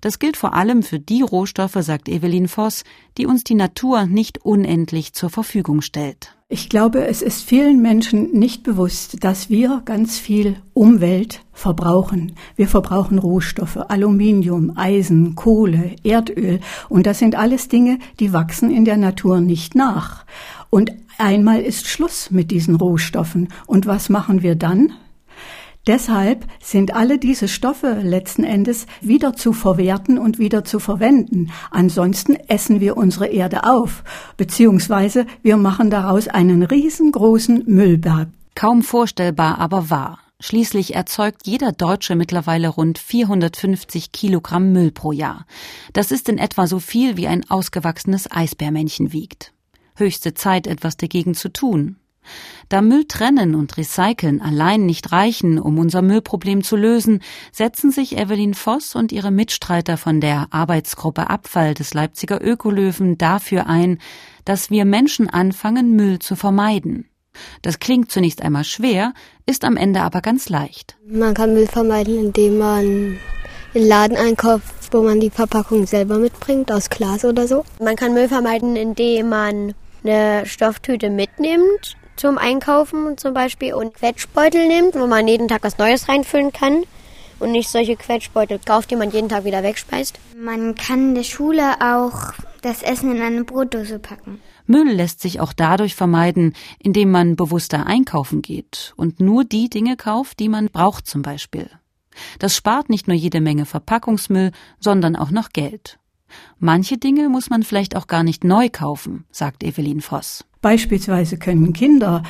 Das 0.00 0.18
gilt 0.18 0.36
vor 0.36 0.54
allem 0.54 0.82
für 0.82 0.98
die 0.98 1.22
Rohstoffe, 1.22 1.76
sagt 1.80 2.08
Evelyn 2.08 2.48
Voss, 2.48 2.84
die 3.18 3.26
uns 3.26 3.44
die 3.44 3.54
Natur 3.54 4.06
nicht 4.06 4.44
unendlich 4.44 5.12
zur 5.12 5.30
Verfügung 5.30 5.80
stellt. 5.80 6.34
Ich 6.54 6.68
glaube, 6.68 7.06
es 7.06 7.22
ist 7.22 7.44
vielen 7.44 7.80
Menschen 7.80 8.32
nicht 8.32 8.62
bewusst, 8.62 9.24
dass 9.24 9.48
wir 9.48 9.80
ganz 9.86 10.18
viel 10.18 10.56
Umwelt 10.74 11.40
verbrauchen. 11.54 12.32
Wir 12.56 12.68
verbrauchen 12.68 13.18
Rohstoffe, 13.18 13.78
Aluminium, 13.88 14.76
Eisen, 14.76 15.34
Kohle, 15.34 15.96
Erdöl. 16.04 16.60
Und 16.90 17.06
das 17.06 17.20
sind 17.20 17.36
alles 17.36 17.68
Dinge, 17.68 17.98
die 18.20 18.34
wachsen 18.34 18.70
in 18.70 18.84
der 18.84 18.98
Natur 18.98 19.40
nicht 19.40 19.74
nach. 19.74 20.26
Und 20.68 20.92
einmal 21.16 21.62
ist 21.62 21.86
Schluss 21.86 22.30
mit 22.30 22.50
diesen 22.50 22.74
Rohstoffen. 22.74 23.48
Und 23.66 23.86
was 23.86 24.10
machen 24.10 24.42
wir 24.42 24.54
dann? 24.54 24.92
Deshalb 25.86 26.46
sind 26.60 26.94
alle 26.94 27.18
diese 27.18 27.48
Stoffe 27.48 28.00
letzten 28.02 28.44
Endes 28.44 28.86
wieder 29.00 29.34
zu 29.34 29.52
verwerten 29.52 30.16
und 30.16 30.38
wieder 30.38 30.64
zu 30.64 30.78
verwenden. 30.78 31.50
Ansonsten 31.72 32.36
essen 32.46 32.80
wir 32.80 32.96
unsere 32.96 33.26
Erde 33.26 33.64
auf, 33.64 34.04
beziehungsweise 34.36 35.26
wir 35.42 35.56
machen 35.56 35.90
daraus 35.90 36.28
einen 36.28 36.62
riesengroßen 36.62 37.64
Müllberg. 37.66 38.28
Kaum 38.54 38.82
vorstellbar, 38.82 39.58
aber 39.58 39.90
wahr. 39.90 40.18
Schließlich 40.38 40.94
erzeugt 40.94 41.46
jeder 41.46 41.72
Deutsche 41.72 42.16
mittlerweile 42.16 42.68
rund 42.68 42.98
450 42.98 44.12
Kilogramm 44.12 44.72
Müll 44.72 44.90
pro 44.90 45.12
Jahr. 45.12 45.46
Das 45.92 46.10
ist 46.10 46.28
in 46.28 46.38
etwa 46.38 46.66
so 46.66 46.78
viel, 46.78 47.16
wie 47.16 47.28
ein 47.28 47.48
ausgewachsenes 47.48 48.30
Eisbärmännchen 48.30 49.12
wiegt. 49.12 49.52
Höchste 49.94 50.34
Zeit, 50.34 50.66
etwas 50.66 50.96
dagegen 50.96 51.34
zu 51.34 51.52
tun. 51.52 51.96
Da 52.68 52.80
Müll 52.80 53.04
trennen 53.06 53.54
und 53.54 53.76
recyceln 53.76 54.40
allein 54.40 54.86
nicht 54.86 55.12
reichen, 55.12 55.58
um 55.58 55.78
unser 55.78 56.00
Müllproblem 56.00 56.62
zu 56.62 56.76
lösen, 56.76 57.20
setzen 57.52 57.90
sich 57.90 58.16
Evelyn 58.16 58.54
Voss 58.54 58.94
und 58.94 59.12
ihre 59.12 59.30
Mitstreiter 59.30 59.98
von 59.98 60.20
der 60.20 60.46
Arbeitsgruppe 60.50 61.28
Abfall 61.28 61.74
des 61.74 61.92
Leipziger 61.92 62.42
Ökolöwen 62.42 63.18
dafür 63.18 63.66
ein, 63.66 63.98
dass 64.44 64.70
wir 64.70 64.84
Menschen 64.84 65.28
anfangen, 65.28 65.94
Müll 65.96 66.18
zu 66.18 66.34
vermeiden. 66.34 67.10
Das 67.62 67.78
klingt 67.78 68.10
zunächst 68.10 68.42
einmal 68.42 68.64
schwer, 68.64 69.12
ist 69.46 69.64
am 69.64 69.76
Ende 69.76 70.00
aber 70.00 70.20
ganz 70.20 70.48
leicht. 70.48 70.96
Man 71.06 71.34
kann 71.34 71.54
Müll 71.54 71.66
vermeiden, 71.66 72.18
indem 72.18 72.58
man 72.58 73.18
einen 73.74 73.86
Laden 73.86 74.16
einkauft, 74.16 74.64
wo 74.92 75.02
man 75.02 75.20
die 75.20 75.30
Verpackung 75.30 75.86
selber 75.86 76.18
mitbringt, 76.18 76.70
aus 76.70 76.90
Glas 76.90 77.24
oder 77.24 77.46
so. 77.46 77.64
Man 77.80 77.96
kann 77.96 78.14
Müll 78.14 78.28
vermeiden, 78.28 78.76
indem 78.76 79.30
man 79.30 79.74
eine 80.04 80.46
Stofftüte 80.46 81.10
mitnimmt 81.10 81.96
zum 82.16 82.38
Einkaufen 82.38 83.18
zum 83.18 83.34
Beispiel 83.34 83.74
und 83.74 83.94
Quetschbeutel 83.94 84.68
nimmt, 84.68 84.94
wo 84.94 85.06
man 85.06 85.28
jeden 85.28 85.48
Tag 85.48 85.62
was 85.64 85.78
Neues 85.78 86.08
reinfüllen 86.08 86.52
kann 86.52 86.84
und 87.38 87.52
nicht 87.52 87.68
solche 87.68 87.96
Quetschbeutel 87.96 88.60
kauft, 88.64 88.90
die 88.90 88.96
man 88.96 89.10
jeden 89.10 89.28
Tag 89.28 89.44
wieder 89.44 89.62
wegspeist. 89.62 90.18
Man 90.36 90.74
kann 90.74 91.08
in 91.10 91.14
der 91.14 91.24
Schule 91.24 91.74
auch 91.80 92.32
das 92.62 92.82
Essen 92.82 93.14
in 93.14 93.22
eine 93.22 93.44
Brotdose 93.44 93.98
packen. 93.98 94.40
Müll 94.66 94.92
lässt 94.92 95.20
sich 95.20 95.40
auch 95.40 95.52
dadurch 95.52 95.96
vermeiden, 95.96 96.54
indem 96.78 97.10
man 97.10 97.36
bewusster 97.36 97.86
einkaufen 97.86 98.42
geht 98.42 98.94
und 98.96 99.20
nur 99.20 99.44
die 99.44 99.68
Dinge 99.68 99.96
kauft, 99.96 100.38
die 100.38 100.48
man 100.48 100.68
braucht 100.68 101.06
zum 101.06 101.22
Beispiel. 101.22 101.68
Das 102.38 102.56
spart 102.56 102.88
nicht 102.88 103.08
nur 103.08 103.16
jede 103.16 103.40
Menge 103.40 103.66
Verpackungsmüll, 103.66 104.52
sondern 104.78 105.16
auch 105.16 105.30
noch 105.30 105.50
Geld. 105.50 105.98
Manche 106.58 106.98
Dinge 106.98 107.28
muss 107.28 107.50
man 107.50 107.62
vielleicht 107.62 107.96
auch 107.96 108.06
gar 108.06 108.22
nicht 108.22 108.44
neu 108.44 108.68
kaufen, 108.70 109.24
sagt 109.30 109.64
Evelyn 109.64 110.00
Voss. 110.00 110.44
Beispielsweise 110.62 111.38
können 111.38 111.72
Kinder, 111.72 112.22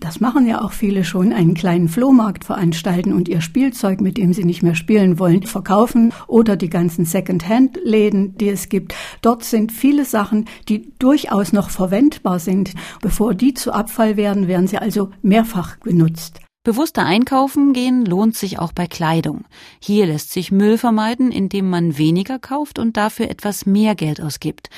das 0.00 0.18
machen 0.18 0.44
ja 0.48 0.60
auch 0.60 0.72
viele 0.72 1.04
schon, 1.04 1.32
einen 1.32 1.54
kleinen 1.54 1.88
Flohmarkt 1.88 2.44
veranstalten 2.44 3.12
und 3.12 3.28
ihr 3.28 3.40
Spielzeug, 3.40 4.00
mit 4.00 4.18
dem 4.18 4.32
sie 4.32 4.42
nicht 4.42 4.64
mehr 4.64 4.74
spielen 4.74 5.20
wollen, 5.20 5.44
verkaufen 5.44 6.12
oder 6.26 6.56
die 6.56 6.68
ganzen 6.68 7.04
Second-Hand-Läden, 7.04 8.36
die 8.38 8.48
es 8.48 8.68
gibt. 8.68 8.96
Dort 9.22 9.44
sind 9.44 9.70
viele 9.70 10.04
Sachen, 10.04 10.46
die 10.68 10.92
durchaus 10.98 11.52
noch 11.52 11.70
verwendbar 11.70 12.40
sind. 12.40 12.74
Bevor 13.02 13.34
die 13.34 13.54
zu 13.54 13.72
Abfall 13.72 14.16
werden, 14.16 14.48
werden 14.48 14.66
sie 14.66 14.78
also 14.78 15.10
mehrfach 15.22 15.78
genutzt. 15.78 16.40
Bewusster 16.66 17.06
einkaufen 17.06 17.74
gehen 17.74 18.04
lohnt 18.04 18.36
sich 18.36 18.58
auch 18.58 18.72
bei 18.72 18.88
Kleidung. 18.88 19.44
Hier 19.78 20.04
lässt 20.04 20.32
sich 20.32 20.50
Müll 20.50 20.78
vermeiden, 20.78 21.30
indem 21.30 21.70
man 21.70 21.96
weniger 21.96 22.40
kauft 22.40 22.80
und 22.80 22.96
dafür 22.96 23.30
etwas 23.30 23.66
mehr 23.66 23.94
Geld 23.94 24.20
ausgibt. 24.20 24.68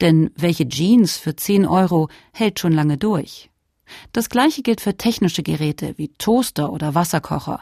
Denn 0.00 0.32
welche 0.34 0.68
Jeans 0.68 1.16
für 1.16 1.36
10 1.36 1.64
Euro 1.64 2.08
hält 2.32 2.58
schon 2.58 2.72
lange 2.72 2.96
durch? 2.98 3.48
Das 4.10 4.28
gleiche 4.28 4.62
gilt 4.62 4.80
für 4.80 4.96
technische 4.96 5.44
Geräte 5.44 5.94
wie 5.98 6.08
Toaster 6.18 6.72
oder 6.72 6.96
Wasserkocher. 6.96 7.60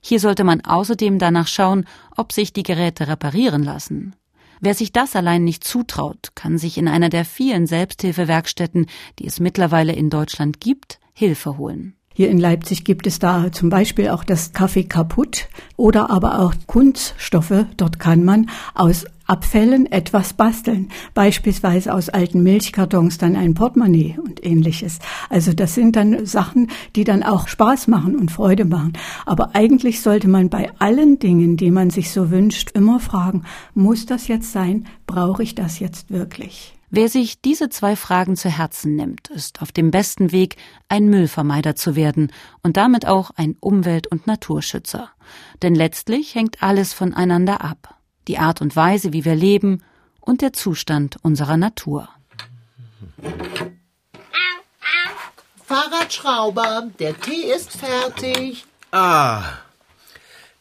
Hier 0.00 0.18
sollte 0.18 0.42
man 0.42 0.62
außerdem 0.62 1.18
danach 1.18 1.46
schauen, 1.46 1.84
ob 2.16 2.32
sich 2.32 2.54
die 2.54 2.62
Geräte 2.62 3.06
reparieren 3.06 3.62
lassen. 3.62 4.16
Wer 4.60 4.72
sich 4.72 4.92
das 4.92 5.14
allein 5.14 5.44
nicht 5.44 5.62
zutraut, 5.62 6.30
kann 6.34 6.56
sich 6.56 6.78
in 6.78 6.88
einer 6.88 7.10
der 7.10 7.26
vielen 7.26 7.66
Selbsthilfewerkstätten, 7.66 8.86
die 9.18 9.26
es 9.26 9.40
mittlerweile 9.40 9.92
in 9.92 10.08
Deutschland 10.08 10.58
gibt, 10.58 11.00
Hilfe 11.12 11.58
holen. 11.58 11.95
Hier 12.16 12.30
in 12.30 12.38
Leipzig 12.38 12.84
gibt 12.84 13.06
es 13.06 13.18
da 13.18 13.52
zum 13.52 13.68
Beispiel 13.68 14.08
auch 14.08 14.24
das 14.24 14.54
Kaffee 14.54 14.84
kaputt 14.84 15.48
oder 15.76 16.08
aber 16.08 16.40
auch 16.40 16.54
Kunststoffe. 16.66 17.66
Dort 17.76 17.98
kann 17.98 18.24
man 18.24 18.48
aus 18.74 19.04
Abfällen 19.26 19.84
etwas 19.92 20.32
basteln. 20.32 20.88
Beispielsweise 21.12 21.92
aus 21.92 22.08
alten 22.08 22.42
Milchkartons 22.42 23.18
dann 23.18 23.36
ein 23.36 23.52
Portemonnaie 23.52 24.16
und 24.18 24.42
ähnliches. 24.46 24.98
Also 25.28 25.52
das 25.52 25.74
sind 25.74 25.94
dann 25.94 26.24
Sachen, 26.24 26.70
die 26.94 27.04
dann 27.04 27.22
auch 27.22 27.48
Spaß 27.48 27.86
machen 27.86 28.16
und 28.16 28.30
Freude 28.30 28.64
machen. 28.64 28.94
Aber 29.26 29.54
eigentlich 29.54 30.00
sollte 30.00 30.28
man 30.28 30.48
bei 30.48 30.70
allen 30.78 31.18
Dingen, 31.18 31.58
die 31.58 31.70
man 31.70 31.90
sich 31.90 32.10
so 32.12 32.30
wünscht, 32.30 32.70
immer 32.70 32.98
fragen, 32.98 33.42
muss 33.74 34.06
das 34.06 34.26
jetzt 34.26 34.52
sein? 34.52 34.86
Brauche 35.06 35.42
ich 35.42 35.54
das 35.54 35.80
jetzt 35.80 36.10
wirklich? 36.10 36.75
Wer 36.90 37.08
sich 37.08 37.40
diese 37.40 37.68
zwei 37.68 37.96
Fragen 37.96 38.36
zu 38.36 38.48
Herzen 38.48 38.94
nimmt, 38.94 39.28
ist 39.28 39.60
auf 39.60 39.72
dem 39.72 39.90
besten 39.90 40.30
Weg, 40.30 40.56
ein 40.88 41.06
Müllvermeider 41.06 41.74
zu 41.74 41.96
werden 41.96 42.32
und 42.62 42.76
damit 42.76 43.06
auch 43.06 43.30
ein 43.36 43.56
Umwelt- 43.58 44.06
und 44.06 44.26
Naturschützer. 44.26 45.10
Denn 45.62 45.74
letztlich 45.74 46.34
hängt 46.34 46.62
alles 46.62 46.92
voneinander 46.92 47.62
ab. 47.62 47.96
Die 48.28 48.38
Art 48.38 48.60
und 48.60 48.76
Weise, 48.76 49.12
wie 49.12 49.24
wir 49.24 49.34
leben 49.34 49.82
und 50.20 50.42
der 50.42 50.52
Zustand 50.52 51.16
unserer 51.22 51.56
Natur. 51.56 52.08
Fahrradschrauber, 55.64 56.88
der 57.00 57.20
Tee 57.20 57.52
ist 57.52 57.72
fertig. 57.72 58.64
Ah, 58.92 59.42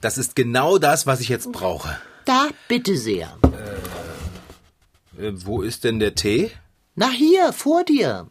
das 0.01 0.17
ist 0.17 0.35
genau 0.35 0.79
das, 0.79 1.05
was 1.05 1.19
ich 1.19 1.29
jetzt 1.29 1.51
brauche. 1.51 1.97
Da, 2.25 2.47
bitte 2.67 2.97
sehr. 2.97 3.37
Äh, 5.17 5.31
wo 5.33 5.61
ist 5.61 5.83
denn 5.83 5.99
der 5.99 6.15
Tee? 6.15 6.51
Na 6.95 7.09
hier, 7.09 7.53
vor 7.53 7.83
dir. 7.83 8.27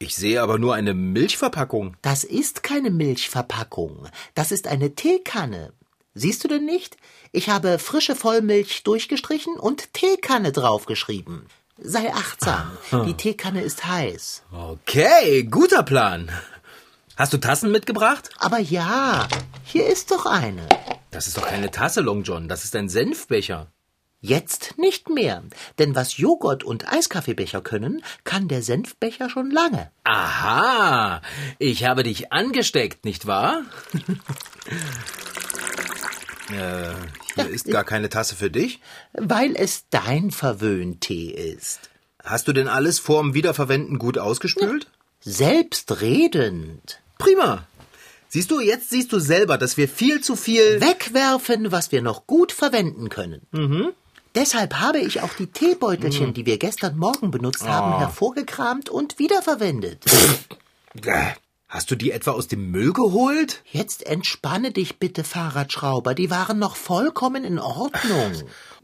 Ich 0.00 0.14
sehe 0.14 0.42
aber 0.42 0.58
nur 0.58 0.74
eine 0.74 0.94
Milchverpackung. 0.94 1.96
Das 2.02 2.22
ist 2.22 2.62
keine 2.62 2.90
Milchverpackung. 2.90 4.08
Das 4.34 4.52
ist 4.52 4.68
eine 4.68 4.94
Teekanne. 4.94 5.72
Siehst 6.14 6.44
du 6.44 6.48
denn 6.48 6.64
nicht? 6.64 6.96
Ich 7.32 7.48
habe 7.48 7.78
frische 7.78 8.14
Vollmilch 8.14 8.82
durchgestrichen 8.84 9.54
und 9.54 9.92
Teekanne 9.94 10.52
draufgeschrieben. 10.52 11.46
Sei 11.80 12.12
achtsam. 12.12 12.70
Die 13.06 13.14
Teekanne 13.14 13.62
ist 13.62 13.86
heiß. 13.86 14.42
Okay, 14.52 15.44
guter 15.44 15.82
Plan. 15.82 16.30
Hast 17.16 17.32
du 17.32 17.38
Tassen 17.38 17.72
mitgebracht? 17.72 18.30
Aber 18.38 18.58
ja, 18.58 19.26
hier 19.64 19.86
ist 19.86 20.12
doch 20.12 20.26
eine. 20.26 20.68
Das 21.10 21.26
ist 21.26 21.36
doch 21.36 21.46
keine 21.46 21.70
Tasse, 21.70 22.00
Long 22.00 22.22
John. 22.22 22.48
Das 22.48 22.64
ist 22.64 22.76
ein 22.76 22.88
Senfbecher. 22.88 23.66
Jetzt 24.20 24.74
nicht 24.78 25.08
mehr, 25.08 25.44
denn 25.78 25.94
was 25.94 26.16
Joghurt 26.16 26.64
und 26.64 26.92
Eiskaffeebecher 26.92 27.60
können, 27.60 28.02
kann 28.24 28.48
der 28.48 28.62
Senfbecher 28.62 29.30
schon 29.30 29.52
lange. 29.52 29.92
Aha, 30.02 31.22
ich 31.60 31.84
habe 31.84 32.02
dich 32.02 32.32
angesteckt, 32.32 33.04
nicht 33.04 33.28
wahr? 33.28 33.62
äh, 36.50 36.94
hier 37.36 37.48
ist 37.48 37.70
gar 37.70 37.84
keine 37.84 38.08
Tasse 38.08 38.34
für 38.34 38.50
dich. 38.50 38.80
Weil 39.12 39.54
es 39.54 39.84
dein 39.90 40.32
Verwöhntee 40.32 41.30
ist. 41.30 41.88
Hast 42.24 42.48
du 42.48 42.52
denn 42.52 42.66
alles 42.66 42.98
vorm 42.98 43.34
Wiederverwenden 43.34 44.00
gut 44.00 44.18
ausgespült? 44.18 44.88
Selbstredend. 45.20 47.00
Prima. 47.18 47.68
Siehst 48.28 48.50
du, 48.50 48.58
jetzt 48.60 48.90
siehst 48.90 49.12
du 49.12 49.20
selber, 49.20 49.58
dass 49.58 49.76
wir 49.76 49.88
viel 49.88 50.20
zu 50.20 50.34
viel 50.34 50.80
Wegwerfen, 50.80 51.70
was 51.70 51.92
wir 51.92 52.02
noch 52.02 52.26
gut 52.26 52.50
verwenden 52.50 53.08
können. 53.08 53.46
Mhm. 53.52 53.92
Deshalb 54.38 54.74
habe 54.74 55.00
ich 55.00 55.20
auch 55.20 55.34
die 55.34 55.48
Teebeutelchen, 55.48 56.32
die 56.32 56.46
wir 56.46 56.58
gestern 56.58 56.96
Morgen 56.96 57.32
benutzt 57.32 57.66
haben, 57.66 57.98
hervorgekramt 57.98 58.88
und 58.88 59.18
wiederverwendet. 59.18 60.04
Äh, 61.04 61.32
Hast 61.68 61.90
du 61.90 61.96
die 61.96 62.12
etwa 62.12 62.30
aus 62.30 62.46
dem 62.46 62.70
Müll 62.70 62.92
geholt? 62.92 63.62
Jetzt 63.72 64.06
entspanne 64.06 64.70
dich 64.70 64.98
bitte, 65.00 65.24
Fahrradschrauber. 65.24 66.14
Die 66.14 66.30
waren 66.30 66.58
noch 66.60 66.76
vollkommen 66.76 67.42
in 67.44 67.58
Ordnung. 67.58 68.32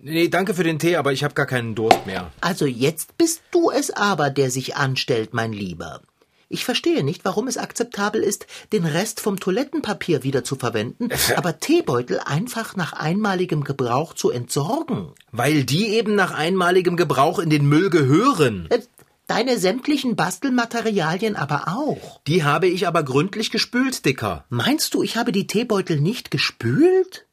Nee, 0.01 0.29
danke 0.29 0.55
für 0.55 0.65
den 0.65 0.79
Tee, 0.81 0.97
aber 0.97 1.13
ich 1.13 1.23
habe 1.25 1.33
gar 1.35 1.47
keinen 1.47 1.75
Durst 1.77 2.05
mehr. 2.05 2.31
Also 2.43 2.67
jetzt 2.67 3.17
bist 3.17 3.41
du 3.53 3.71
es 3.71 3.91
aber, 3.91 4.29
der 4.29 4.51
sich 4.51 4.77
anstellt, 4.77 5.33
mein 5.35 5.53
Lieber. 5.53 6.03
Ich 6.49 6.65
verstehe 6.65 7.03
nicht, 7.03 7.25
warum 7.25 7.49
es 7.49 7.57
akzeptabel 7.57 8.23
ist, 8.23 8.47
den 8.73 8.85
Rest 8.85 9.21
vom 9.21 9.41
Toilettenpapier 9.41 10.23
wieder 10.23 10.45
zu 10.45 10.57
verwenden, 10.57 11.09
aber 11.37 11.59
Teebeutel 11.59 12.21
einfach 12.21 12.77
nach 12.77 12.93
einmaligem 12.93 13.65
Gebrauch 13.65 14.15
zu 14.15 14.31
entsorgen. 14.31 15.13
Weil 15.33 15.65
die 15.65 15.89
eben 15.89 16.15
nach 16.15 16.33
einmaligem 16.33 16.97
Gebrauch 16.97 17.39
in 17.39 17.51
den 17.51 17.67
Müll 17.67 17.91
gehören. 17.91 18.67
Äh, 18.71 18.81
Deine 19.27 19.59
sämtlichen 19.59 20.17
Bastelmaterialien 20.17 21.35
aber 21.35 21.69
auch. 21.69 22.21
Die 22.27 22.45
habe 22.45 22.67
ich 22.67 22.87
aber 22.87 23.03
gründlich 23.03 23.51
gespült, 23.51 24.05
Dicker. 24.05 24.45
Meinst 24.51 24.93
du, 24.93 25.03
ich 25.03 25.17
habe 25.17 25.33
die 25.33 25.47
Teebeutel 25.47 25.99
nicht 25.99 26.31
gespült? 26.31 27.24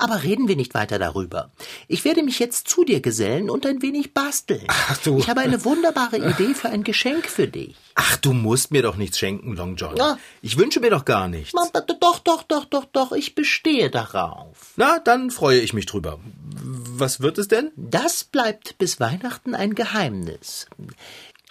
Aber 0.00 0.22
reden 0.22 0.46
wir 0.46 0.54
nicht 0.54 0.74
weiter 0.74 1.00
darüber. 1.00 1.50
Ich 1.88 2.04
werde 2.04 2.22
mich 2.22 2.38
jetzt 2.38 2.68
zu 2.68 2.84
dir 2.84 3.00
gesellen 3.00 3.50
und 3.50 3.66
ein 3.66 3.82
wenig 3.82 4.14
basteln. 4.14 4.64
Ach 4.68 4.96
du. 4.98 5.18
Ich 5.18 5.28
habe 5.28 5.40
eine 5.40 5.64
wunderbare 5.64 6.18
Idee 6.18 6.54
für 6.54 6.68
ein 6.68 6.84
Geschenk 6.84 7.26
für 7.26 7.48
dich. 7.48 7.74
Ach, 7.96 8.16
du 8.16 8.32
musst 8.32 8.70
mir 8.70 8.82
doch 8.82 8.96
nichts 8.96 9.18
schenken, 9.18 9.56
Long 9.56 9.74
John. 9.74 9.96
Ja. 9.96 10.16
Ich 10.40 10.56
wünsche 10.56 10.78
mir 10.78 10.90
doch 10.90 11.04
gar 11.04 11.26
nichts. 11.26 11.52
Ma, 11.52 11.66
Doch, 12.00 12.20
doch, 12.20 12.44
doch, 12.44 12.64
doch, 12.64 12.84
doch, 12.84 13.12
ich 13.12 13.34
bestehe 13.34 13.90
darauf. 13.90 14.72
Na, 14.76 15.00
dann 15.00 15.32
freue 15.32 15.58
ich 15.58 15.72
mich 15.72 15.86
drüber. 15.86 16.20
Was 16.62 17.20
wird 17.20 17.38
es 17.38 17.48
denn? 17.48 17.72
Das 17.76 18.22
bleibt 18.22 18.78
bis 18.78 19.00
Weihnachten 19.00 19.56
ein 19.56 19.74
Geheimnis. 19.74 20.66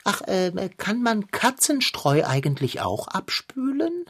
Ach, 0.05 0.21
äh, 0.21 0.69
kann 0.77 1.01
man 1.03 1.27
Katzenstreu 1.31 2.23
eigentlich 2.25 2.79
auch 2.79 3.09
abspülen? 3.09 4.05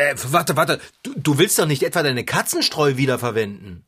Äh, 0.00 0.14
warte, 0.30 0.56
warte. 0.56 0.80
Du, 1.02 1.12
du 1.14 1.36
willst 1.36 1.58
doch 1.58 1.66
nicht 1.66 1.82
etwa 1.82 2.02
deine 2.02 2.24
Katzenstreu 2.24 2.96
wiederverwenden? 2.96 3.84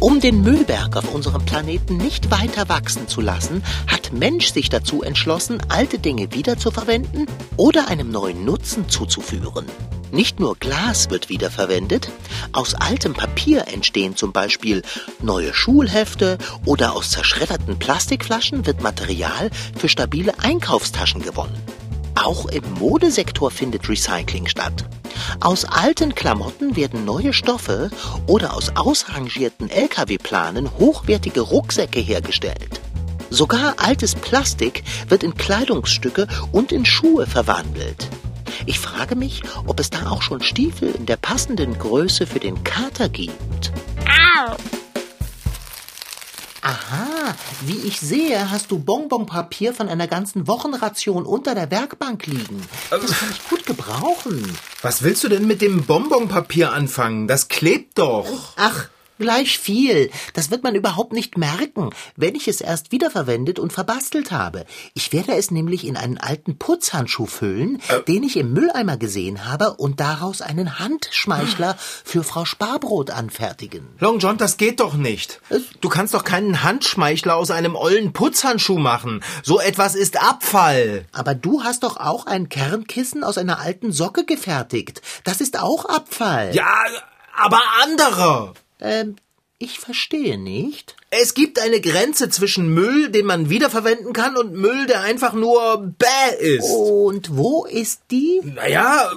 Um 0.00 0.18
den 0.18 0.40
Müllberg 0.40 0.96
auf 0.96 1.14
unserem 1.14 1.44
Planeten 1.44 1.98
nicht 1.98 2.30
weiter 2.30 2.68
wachsen 2.70 3.06
zu 3.06 3.20
lassen, 3.20 3.62
hat 3.86 4.12
Mensch 4.12 4.52
sich 4.52 4.70
dazu 4.70 5.02
entschlossen, 5.02 5.62
alte 5.68 5.98
Dinge 5.98 6.32
wiederzuverwenden 6.32 7.26
oder 7.56 7.88
einem 7.88 8.10
neuen 8.10 8.44
Nutzen 8.46 8.88
zuzuführen. 8.88 9.66
Nicht 10.10 10.40
nur 10.40 10.56
Glas 10.56 11.10
wird 11.10 11.28
wiederverwendet, 11.28 12.10
aus 12.52 12.74
altem 12.74 13.12
Papier 13.12 13.68
entstehen 13.68 14.16
zum 14.16 14.32
Beispiel 14.32 14.82
neue 15.20 15.52
Schulhefte 15.52 16.38
oder 16.64 16.94
aus 16.94 17.10
zerschredderten 17.10 17.78
Plastikflaschen 17.78 18.66
wird 18.66 18.82
Material 18.82 19.50
für 19.78 19.88
stabile 19.88 20.38
Einkaufstaschen 20.40 21.22
gewonnen. 21.22 21.81
Auch 22.14 22.46
im 22.46 22.62
Modesektor 22.78 23.50
findet 23.50 23.88
Recycling 23.88 24.46
statt. 24.46 24.84
Aus 25.40 25.64
alten 25.64 26.14
Klamotten 26.14 26.76
werden 26.76 27.04
neue 27.04 27.32
Stoffe 27.32 27.90
oder 28.26 28.54
aus 28.54 28.72
ausrangierten 28.76 29.70
Lkw-Planen 29.70 30.70
hochwertige 30.78 31.40
Rucksäcke 31.40 32.00
hergestellt. 32.00 32.80
Sogar 33.30 33.74
altes 33.78 34.14
Plastik 34.14 34.84
wird 35.08 35.22
in 35.22 35.34
Kleidungsstücke 35.34 36.26
und 36.52 36.70
in 36.70 36.84
Schuhe 36.84 37.26
verwandelt. 37.26 38.08
Ich 38.66 38.78
frage 38.78 39.16
mich, 39.16 39.42
ob 39.66 39.80
es 39.80 39.90
da 39.90 40.10
auch 40.10 40.22
schon 40.22 40.42
Stiefel 40.42 40.90
in 40.90 41.06
der 41.06 41.16
passenden 41.16 41.78
Größe 41.78 42.26
für 42.26 42.40
den 42.40 42.62
Kater 42.62 43.08
gibt. 43.08 43.72
Aha, 46.64 47.34
wie 47.62 47.78
ich 47.88 47.98
sehe, 47.98 48.52
hast 48.52 48.70
du 48.70 48.78
Bonbonpapier 48.78 49.74
von 49.74 49.88
einer 49.88 50.06
ganzen 50.06 50.46
Wochenration 50.46 51.26
unter 51.26 51.56
der 51.56 51.72
Werkbank 51.72 52.26
liegen. 52.26 52.62
Das 52.88 53.18
kann 53.18 53.30
ich 53.32 53.48
gut 53.48 53.66
gebrauchen. 53.66 54.56
Was 54.80 55.02
willst 55.02 55.24
du 55.24 55.28
denn 55.28 55.48
mit 55.48 55.60
dem 55.60 55.84
Bonbonpapier 55.84 56.72
anfangen? 56.72 57.26
Das 57.26 57.48
klebt 57.48 57.98
doch. 57.98 58.54
Ach, 58.56 58.88
Gleich 59.18 59.58
viel. 59.58 60.10
Das 60.34 60.50
wird 60.50 60.62
man 60.62 60.74
überhaupt 60.74 61.12
nicht 61.12 61.36
merken, 61.36 61.90
wenn 62.16 62.34
ich 62.34 62.48
es 62.48 62.60
erst 62.60 62.92
wiederverwendet 62.92 63.58
und 63.58 63.72
verbastelt 63.72 64.32
habe. 64.32 64.64
Ich 64.94 65.12
werde 65.12 65.34
es 65.34 65.50
nämlich 65.50 65.86
in 65.86 65.96
einen 65.96 66.18
alten 66.18 66.58
Putzhandschuh 66.58 67.26
füllen, 67.26 67.80
äh. 67.88 68.02
den 68.02 68.22
ich 68.22 68.36
im 68.36 68.52
Mülleimer 68.52 68.96
gesehen 68.96 69.44
habe, 69.44 69.74
und 69.74 70.00
daraus 70.00 70.42
einen 70.42 70.78
Handschmeichler 70.78 71.76
für 71.78 72.24
Frau 72.24 72.44
Sparbrot 72.44 73.10
anfertigen. 73.10 73.88
Long 73.98 74.18
John, 74.18 74.38
das 74.38 74.56
geht 74.56 74.80
doch 74.80 74.94
nicht. 74.94 75.40
Du 75.80 75.88
kannst 75.88 76.14
doch 76.14 76.24
keinen 76.24 76.62
Handschmeichler 76.62 77.36
aus 77.36 77.50
einem 77.50 77.76
ollen 77.76 78.12
Putzhandschuh 78.12 78.78
machen. 78.78 79.22
So 79.42 79.60
etwas 79.60 79.94
ist 79.94 80.22
Abfall. 80.22 81.06
Aber 81.12 81.34
du 81.34 81.62
hast 81.62 81.82
doch 81.82 81.96
auch 81.96 82.26
ein 82.26 82.48
Kernkissen 82.48 83.24
aus 83.24 83.38
einer 83.38 83.60
alten 83.60 83.92
Socke 83.92 84.24
gefertigt. 84.24 85.02
Das 85.24 85.40
ist 85.40 85.60
auch 85.60 85.84
Abfall. 85.84 86.54
Ja, 86.54 86.66
aber 87.36 87.60
andere. 87.82 88.54
Ähm, 88.82 89.16
ich 89.58 89.78
verstehe 89.78 90.38
nicht. 90.38 90.96
Es 91.10 91.34
gibt 91.34 91.60
eine 91.60 91.80
Grenze 91.80 92.28
zwischen 92.28 92.74
Müll, 92.74 93.10
den 93.10 93.26
man 93.26 93.48
wiederverwenden 93.48 94.12
kann, 94.12 94.36
und 94.36 94.52
Müll, 94.54 94.86
der 94.86 95.02
einfach 95.02 95.34
nur 95.34 95.94
bäh 95.98 96.36
ist. 96.40 96.68
Und 96.68 97.36
wo 97.36 97.64
ist 97.64 98.00
die? 98.10 98.40
Naja, 98.42 99.12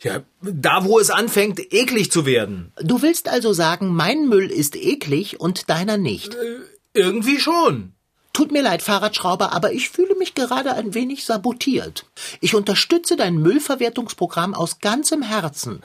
ja, 0.00 0.22
da 0.42 0.84
wo 0.84 0.98
es 0.98 1.10
anfängt, 1.10 1.72
eklig 1.72 2.10
zu 2.10 2.26
werden. 2.26 2.72
Du 2.82 3.00
willst 3.00 3.28
also 3.28 3.52
sagen, 3.52 3.94
mein 3.94 4.28
Müll 4.28 4.50
ist 4.50 4.76
eklig 4.76 5.40
und 5.40 5.70
deiner 5.70 5.98
nicht? 5.98 6.34
Äh, 6.34 6.58
irgendwie 6.92 7.38
schon. 7.38 7.92
Tut 8.32 8.50
mir 8.50 8.62
leid, 8.62 8.82
Fahrradschrauber, 8.82 9.52
aber 9.52 9.72
ich 9.72 9.90
fühle 9.90 10.16
mich 10.16 10.34
gerade 10.34 10.74
ein 10.74 10.94
wenig 10.94 11.24
sabotiert. 11.24 12.06
Ich 12.40 12.56
unterstütze 12.56 13.14
dein 13.14 13.36
Müllverwertungsprogramm 13.36 14.54
aus 14.54 14.80
ganzem 14.80 15.22
Herzen. 15.22 15.80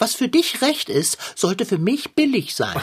Was 0.00 0.14
für 0.14 0.28
dich 0.28 0.62
recht 0.62 0.88
ist, 0.88 1.18
sollte 1.36 1.66
für 1.66 1.78
mich 1.78 2.14
billig 2.14 2.54
sein. 2.54 2.80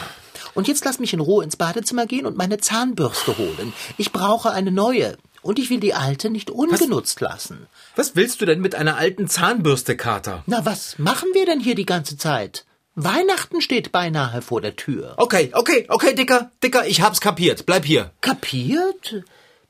Und 0.54 0.68
jetzt 0.68 0.84
lass 0.84 1.00
mich 1.00 1.12
in 1.12 1.20
Ruhe 1.20 1.42
ins 1.42 1.56
Badezimmer 1.56 2.06
gehen 2.06 2.26
und 2.26 2.36
meine 2.36 2.58
Zahnbürste 2.58 3.36
holen. 3.36 3.72
Ich 3.96 4.12
brauche 4.12 4.52
eine 4.52 4.70
neue. 4.70 5.18
Und 5.42 5.58
ich 5.58 5.68
will 5.68 5.80
die 5.80 5.94
alte 5.94 6.30
nicht 6.30 6.50
ungenutzt 6.50 7.20
was, 7.20 7.28
lassen. 7.28 7.66
Was 7.96 8.14
willst 8.14 8.40
du 8.40 8.46
denn 8.46 8.60
mit 8.60 8.76
einer 8.76 8.96
alten 8.96 9.28
Zahnbürste, 9.28 9.96
Kater? 9.96 10.44
Na, 10.46 10.64
was 10.64 10.98
machen 10.98 11.28
wir 11.32 11.44
denn 11.44 11.60
hier 11.60 11.74
die 11.74 11.86
ganze 11.86 12.16
Zeit? 12.16 12.64
Weihnachten 12.94 13.60
steht 13.60 13.90
beinahe 13.90 14.40
vor 14.40 14.60
der 14.60 14.76
Tür. 14.76 15.14
Okay, 15.16 15.50
okay, 15.54 15.86
okay, 15.88 16.14
Dicker, 16.14 16.50
Dicker, 16.62 16.86
ich 16.86 17.00
hab's 17.00 17.20
kapiert. 17.20 17.66
Bleib 17.66 17.84
hier. 17.84 18.12
Kapiert? 18.20 19.24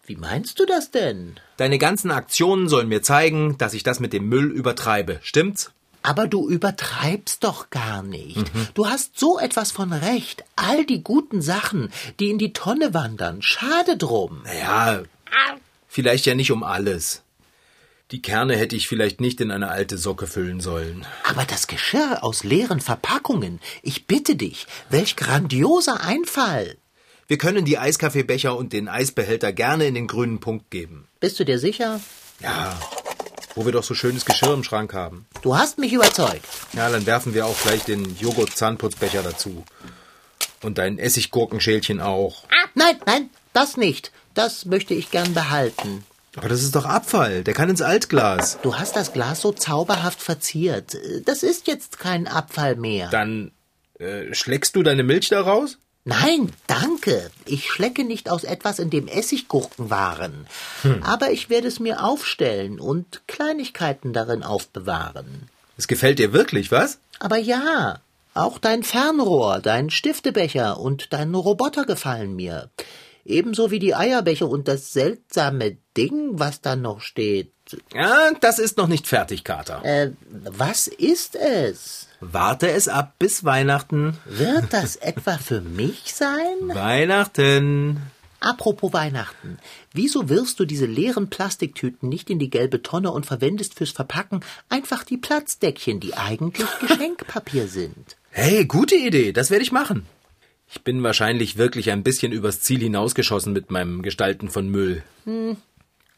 Wie 0.04 0.16
meinst 0.16 0.58
du 0.60 0.66
das 0.66 0.90
denn? 0.90 1.38
Deine 1.58 1.78
ganzen 1.78 2.10
Aktionen 2.10 2.68
sollen 2.68 2.88
mir 2.88 3.02
zeigen, 3.02 3.56
dass 3.58 3.74
ich 3.74 3.82
das 3.82 4.00
mit 4.00 4.12
dem 4.12 4.28
Müll 4.28 4.50
übertreibe. 4.50 5.18
Stimmt's? 5.22 5.70
Aber 6.02 6.26
du 6.26 6.48
übertreibst 6.48 7.44
doch 7.44 7.70
gar 7.70 8.02
nicht. 8.02 8.36
Mhm. 8.54 8.68
Du 8.74 8.86
hast 8.86 9.18
so 9.18 9.38
etwas 9.38 9.72
von 9.72 9.92
Recht. 9.92 10.44
All 10.56 10.84
die 10.84 11.02
guten 11.02 11.42
Sachen, 11.42 11.92
die 12.20 12.30
in 12.30 12.38
die 12.38 12.52
Tonne 12.52 12.94
wandern. 12.94 13.42
Schade 13.42 13.96
drum. 13.96 14.42
Naja, 14.44 15.02
vielleicht 15.88 16.26
ja 16.26 16.34
nicht 16.34 16.52
um 16.52 16.62
alles. 16.62 17.22
Die 18.10 18.22
Kerne 18.22 18.56
hätte 18.56 18.74
ich 18.74 18.88
vielleicht 18.88 19.20
nicht 19.20 19.38
in 19.42 19.50
eine 19.50 19.68
alte 19.68 19.98
Socke 19.98 20.26
füllen 20.26 20.60
sollen. 20.60 21.04
Aber 21.24 21.44
das 21.44 21.66
Geschirr 21.66 22.24
aus 22.24 22.42
leeren 22.42 22.80
Verpackungen, 22.80 23.60
ich 23.82 24.06
bitte 24.06 24.34
dich, 24.34 24.66
welch 24.88 25.16
grandioser 25.16 26.00
Einfall. 26.00 26.78
Wir 27.26 27.36
können 27.36 27.66
die 27.66 27.76
Eiskaffeebecher 27.76 28.56
und 28.56 28.72
den 28.72 28.88
Eisbehälter 28.88 29.52
gerne 29.52 29.86
in 29.86 29.94
den 29.94 30.06
grünen 30.06 30.40
Punkt 30.40 30.70
geben. 30.70 31.06
Bist 31.20 31.38
du 31.38 31.44
dir 31.44 31.58
sicher? 31.58 32.00
Ja, 32.40 32.80
wo 33.54 33.64
wir 33.64 33.72
doch 33.72 33.84
so 33.84 33.94
schönes 33.94 34.24
Geschirr 34.24 34.54
im 34.54 34.64
Schrank 34.64 34.94
haben. 34.94 35.26
Du 35.42 35.56
hast 35.56 35.78
mich 35.78 35.92
überzeugt. 35.92 36.44
Ja, 36.72 36.90
dann 36.90 37.06
werfen 37.06 37.34
wir 37.34 37.46
auch 37.46 37.60
gleich 37.62 37.84
den 37.84 38.16
Joghurt-Zahnputzbecher 38.18 39.22
dazu. 39.22 39.64
Und 40.62 40.78
dein 40.78 40.98
Essiggurkenschälchen 40.98 42.00
auch. 42.00 42.44
Ah, 42.44 42.68
nein, 42.74 42.96
nein, 43.06 43.30
das 43.52 43.76
nicht. 43.76 44.12
Das 44.34 44.64
möchte 44.64 44.94
ich 44.94 45.10
gern 45.10 45.34
behalten. 45.34 46.04
Aber 46.36 46.48
das 46.48 46.62
ist 46.62 46.76
doch 46.76 46.84
Abfall. 46.84 47.42
Der 47.42 47.54
kann 47.54 47.68
ins 47.68 47.82
Altglas. 47.82 48.58
Du 48.62 48.76
hast 48.76 48.94
das 48.94 49.12
Glas 49.12 49.40
so 49.40 49.52
zauberhaft 49.52 50.22
verziert. 50.22 50.96
Das 51.24 51.42
ist 51.42 51.66
jetzt 51.66 51.98
kein 51.98 52.28
Abfall 52.28 52.76
mehr. 52.76 53.08
Dann 53.10 53.50
äh, 53.98 54.32
schlägst 54.34 54.76
du 54.76 54.82
deine 54.82 55.02
Milch 55.02 55.28
daraus? 55.28 55.78
Nein, 56.08 56.52
danke. 56.66 57.30
Ich 57.44 57.70
schlecke 57.70 58.02
nicht 58.02 58.30
aus 58.30 58.44
etwas, 58.44 58.78
in 58.78 58.88
dem 58.88 59.08
Essiggurken 59.08 59.90
waren. 59.90 60.46
Hm. 60.80 61.02
Aber 61.02 61.32
ich 61.32 61.50
werde 61.50 61.68
es 61.68 61.80
mir 61.80 62.02
aufstellen 62.02 62.80
und 62.80 63.20
Kleinigkeiten 63.26 64.14
darin 64.14 64.42
aufbewahren. 64.42 65.50
Es 65.76 65.86
gefällt 65.86 66.18
dir 66.18 66.32
wirklich, 66.32 66.72
was? 66.72 66.98
Aber 67.18 67.36
ja. 67.36 68.00
Auch 68.32 68.58
dein 68.58 68.84
Fernrohr, 68.84 69.58
dein 69.58 69.90
Stiftebecher 69.90 70.80
und 70.80 71.12
dein 71.12 71.34
Roboter 71.34 71.84
gefallen 71.84 72.34
mir. 72.34 72.70
Ebenso 73.26 73.70
wie 73.70 73.78
die 73.78 73.94
Eierbecher 73.94 74.48
und 74.48 74.66
das 74.66 74.94
seltsame 74.94 75.76
Ding, 75.94 76.30
was 76.38 76.62
da 76.62 76.74
noch 76.74 77.02
steht. 77.02 77.52
Ja, 77.92 78.30
das 78.40 78.58
ist 78.58 78.78
noch 78.78 78.88
nicht 78.88 79.06
fertig, 79.06 79.44
Kater. 79.44 79.84
Äh, 79.84 80.12
was 80.30 80.86
ist 80.86 81.36
es? 81.36 82.07
Warte 82.20 82.68
es 82.70 82.88
ab 82.88 83.14
bis 83.18 83.44
Weihnachten. 83.44 84.16
Wird 84.24 84.72
das 84.72 84.96
etwa 84.96 85.38
für 85.38 85.60
mich 85.60 86.14
sein? 86.14 86.56
Weihnachten. 86.62 88.02
Apropos 88.40 88.92
Weihnachten. 88.92 89.58
Wieso 89.92 90.28
wirfst 90.28 90.60
du 90.60 90.64
diese 90.64 90.86
leeren 90.86 91.30
Plastiktüten 91.30 92.08
nicht 92.08 92.30
in 92.30 92.38
die 92.38 92.50
gelbe 92.50 92.82
Tonne 92.82 93.10
und 93.10 93.26
verwendest 93.26 93.74
fürs 93.74 93.90
Verpacken 93.90 94.40
einfach 94.68 95.04
die 95.04 95.16
Platzdeckchen, 95.16 96.00
die 96.00 96.14
eigentlich 96.14 96.68
Geschenkpapier 96.80 97.68
sind? 97.68 98.16
Hey, 98.30 98.64
gute 98.64 98.94
Idee. 98.96 99.32
Das 99.32 99.50
werde 99.50 99.62
ich 99.64 99.72
machen. 99.72 100.06
Ich 100.70 100.82
bin 100.82 101.02
wahrscheinlich 101.02 101.56
wirklich 101.56 101.90
ein 101.90 102.02
bisschen 102.02 102.30
übers 102.32 102.60
Ziel 102.60 102.80
hinausgeschossen 102.80 103.52
mit 103.52 103.70
meinem 103.70 104.02
Gestalten 104.02 104.50
von 104.50 104.68
Müll. 104.68 105.02
Hm, 105.24 105.56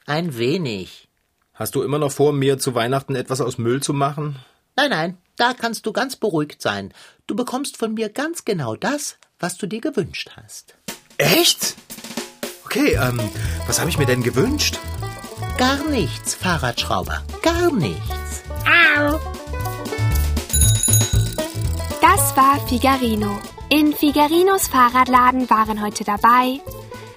ein 0.07 0.37
wenig. 0.37 1.09
Hast 1.55 1.75
du 1.75 1.83
immer 1.83 1.99
noch 1.99 2.11
vor, 2.11 2.33
mir 2.33 2.59
zu 2.59 2.75
Weihnachten 2.75 3.15
etwas 3.15 3.41
aus 3.41 3.59
Müll 3.59 3.83
zu 3.83 3.93
machen? 3.95 4.37
Nein, 4.77 4.91
nein, 4.91 5.19
da 5.41 5.55
kannst 5.55 5.87
du 5.87 5.93
ganz 5.93 6.17
beruhigt 6.17 6.61
sein. 6.61 6.93
Du 7.27 7.35
bekommst 7.35 7.79
von 7.79 7.95
mir 7.95 8.11
ganz 8.11 8.45
genau 8.45 8.77
das, 8.77 9.17
was 9.39 9.57
du 9.57 9.67
dir 9.67 9.81
gewünscht 9.81 10.33
hast. 10.37 10.75
Echt? 11.17 11.77
Okay, 12.67 12.99
ähm, 13.01 13.19
was 13.67 13.81
habe 13.81 13.89
ich 13.89 13.97
mir 13.97 14.07
denn 14.07 14.23
gewünscht? 14.23 14.79
Gar 15.57 15.83
nichts, 15.89 16.35
Fahrradschrauber. 16.35 17.23
Gar 17.43 17.73
nichts. 17.73 18.43
Au. 18.67 19.19
Das 22.01 22.37
war 22.37 22.67
Figarino. 22.69 23.39
In 23.71 23.95
Figarinos 23.95 24.69
Fahrradladen 24.69 25.49
waren 25.49 25.81
heute 25.83 26.05
dabei 26.05 26.61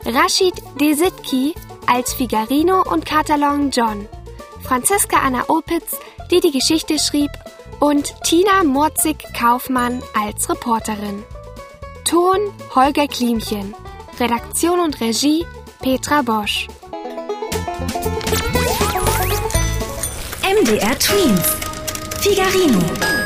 Rashid 0.06 0.54
Desitki 0.80 1.56
als 1.88 2.14
Figarino 2.14 2.84
und 2.84 3.06
Katalon 3.06 3.72
John, 3.72 4.08
Franziska 4.62 5.18
Anna 5.18 5.50
Opitz, 5.50 5.98
die 6.32 6.40
die 6.40 6.52
Geschichte 6.52 7.00
schrieb, 7.00 7.32
und 7.84 8.16
Tina 8.24 8.64
Murzig-Kaufmann 8.64 10.02
als 10.14 10.50
Reporterin. 10.50 11.22
Ton 12.06 12.40
Holger 12.74 13.10
Klimchen, 13.10 13.76
Redaktion 14.22 14.80
und 14.80 15.02
Regie 15.02 15.46
Petra 15.82 16.22
Bosch. 16.22 16.70
MDR 20.62 20.98
Twins. 20.98 21.58
Figarino. 22.22 23.23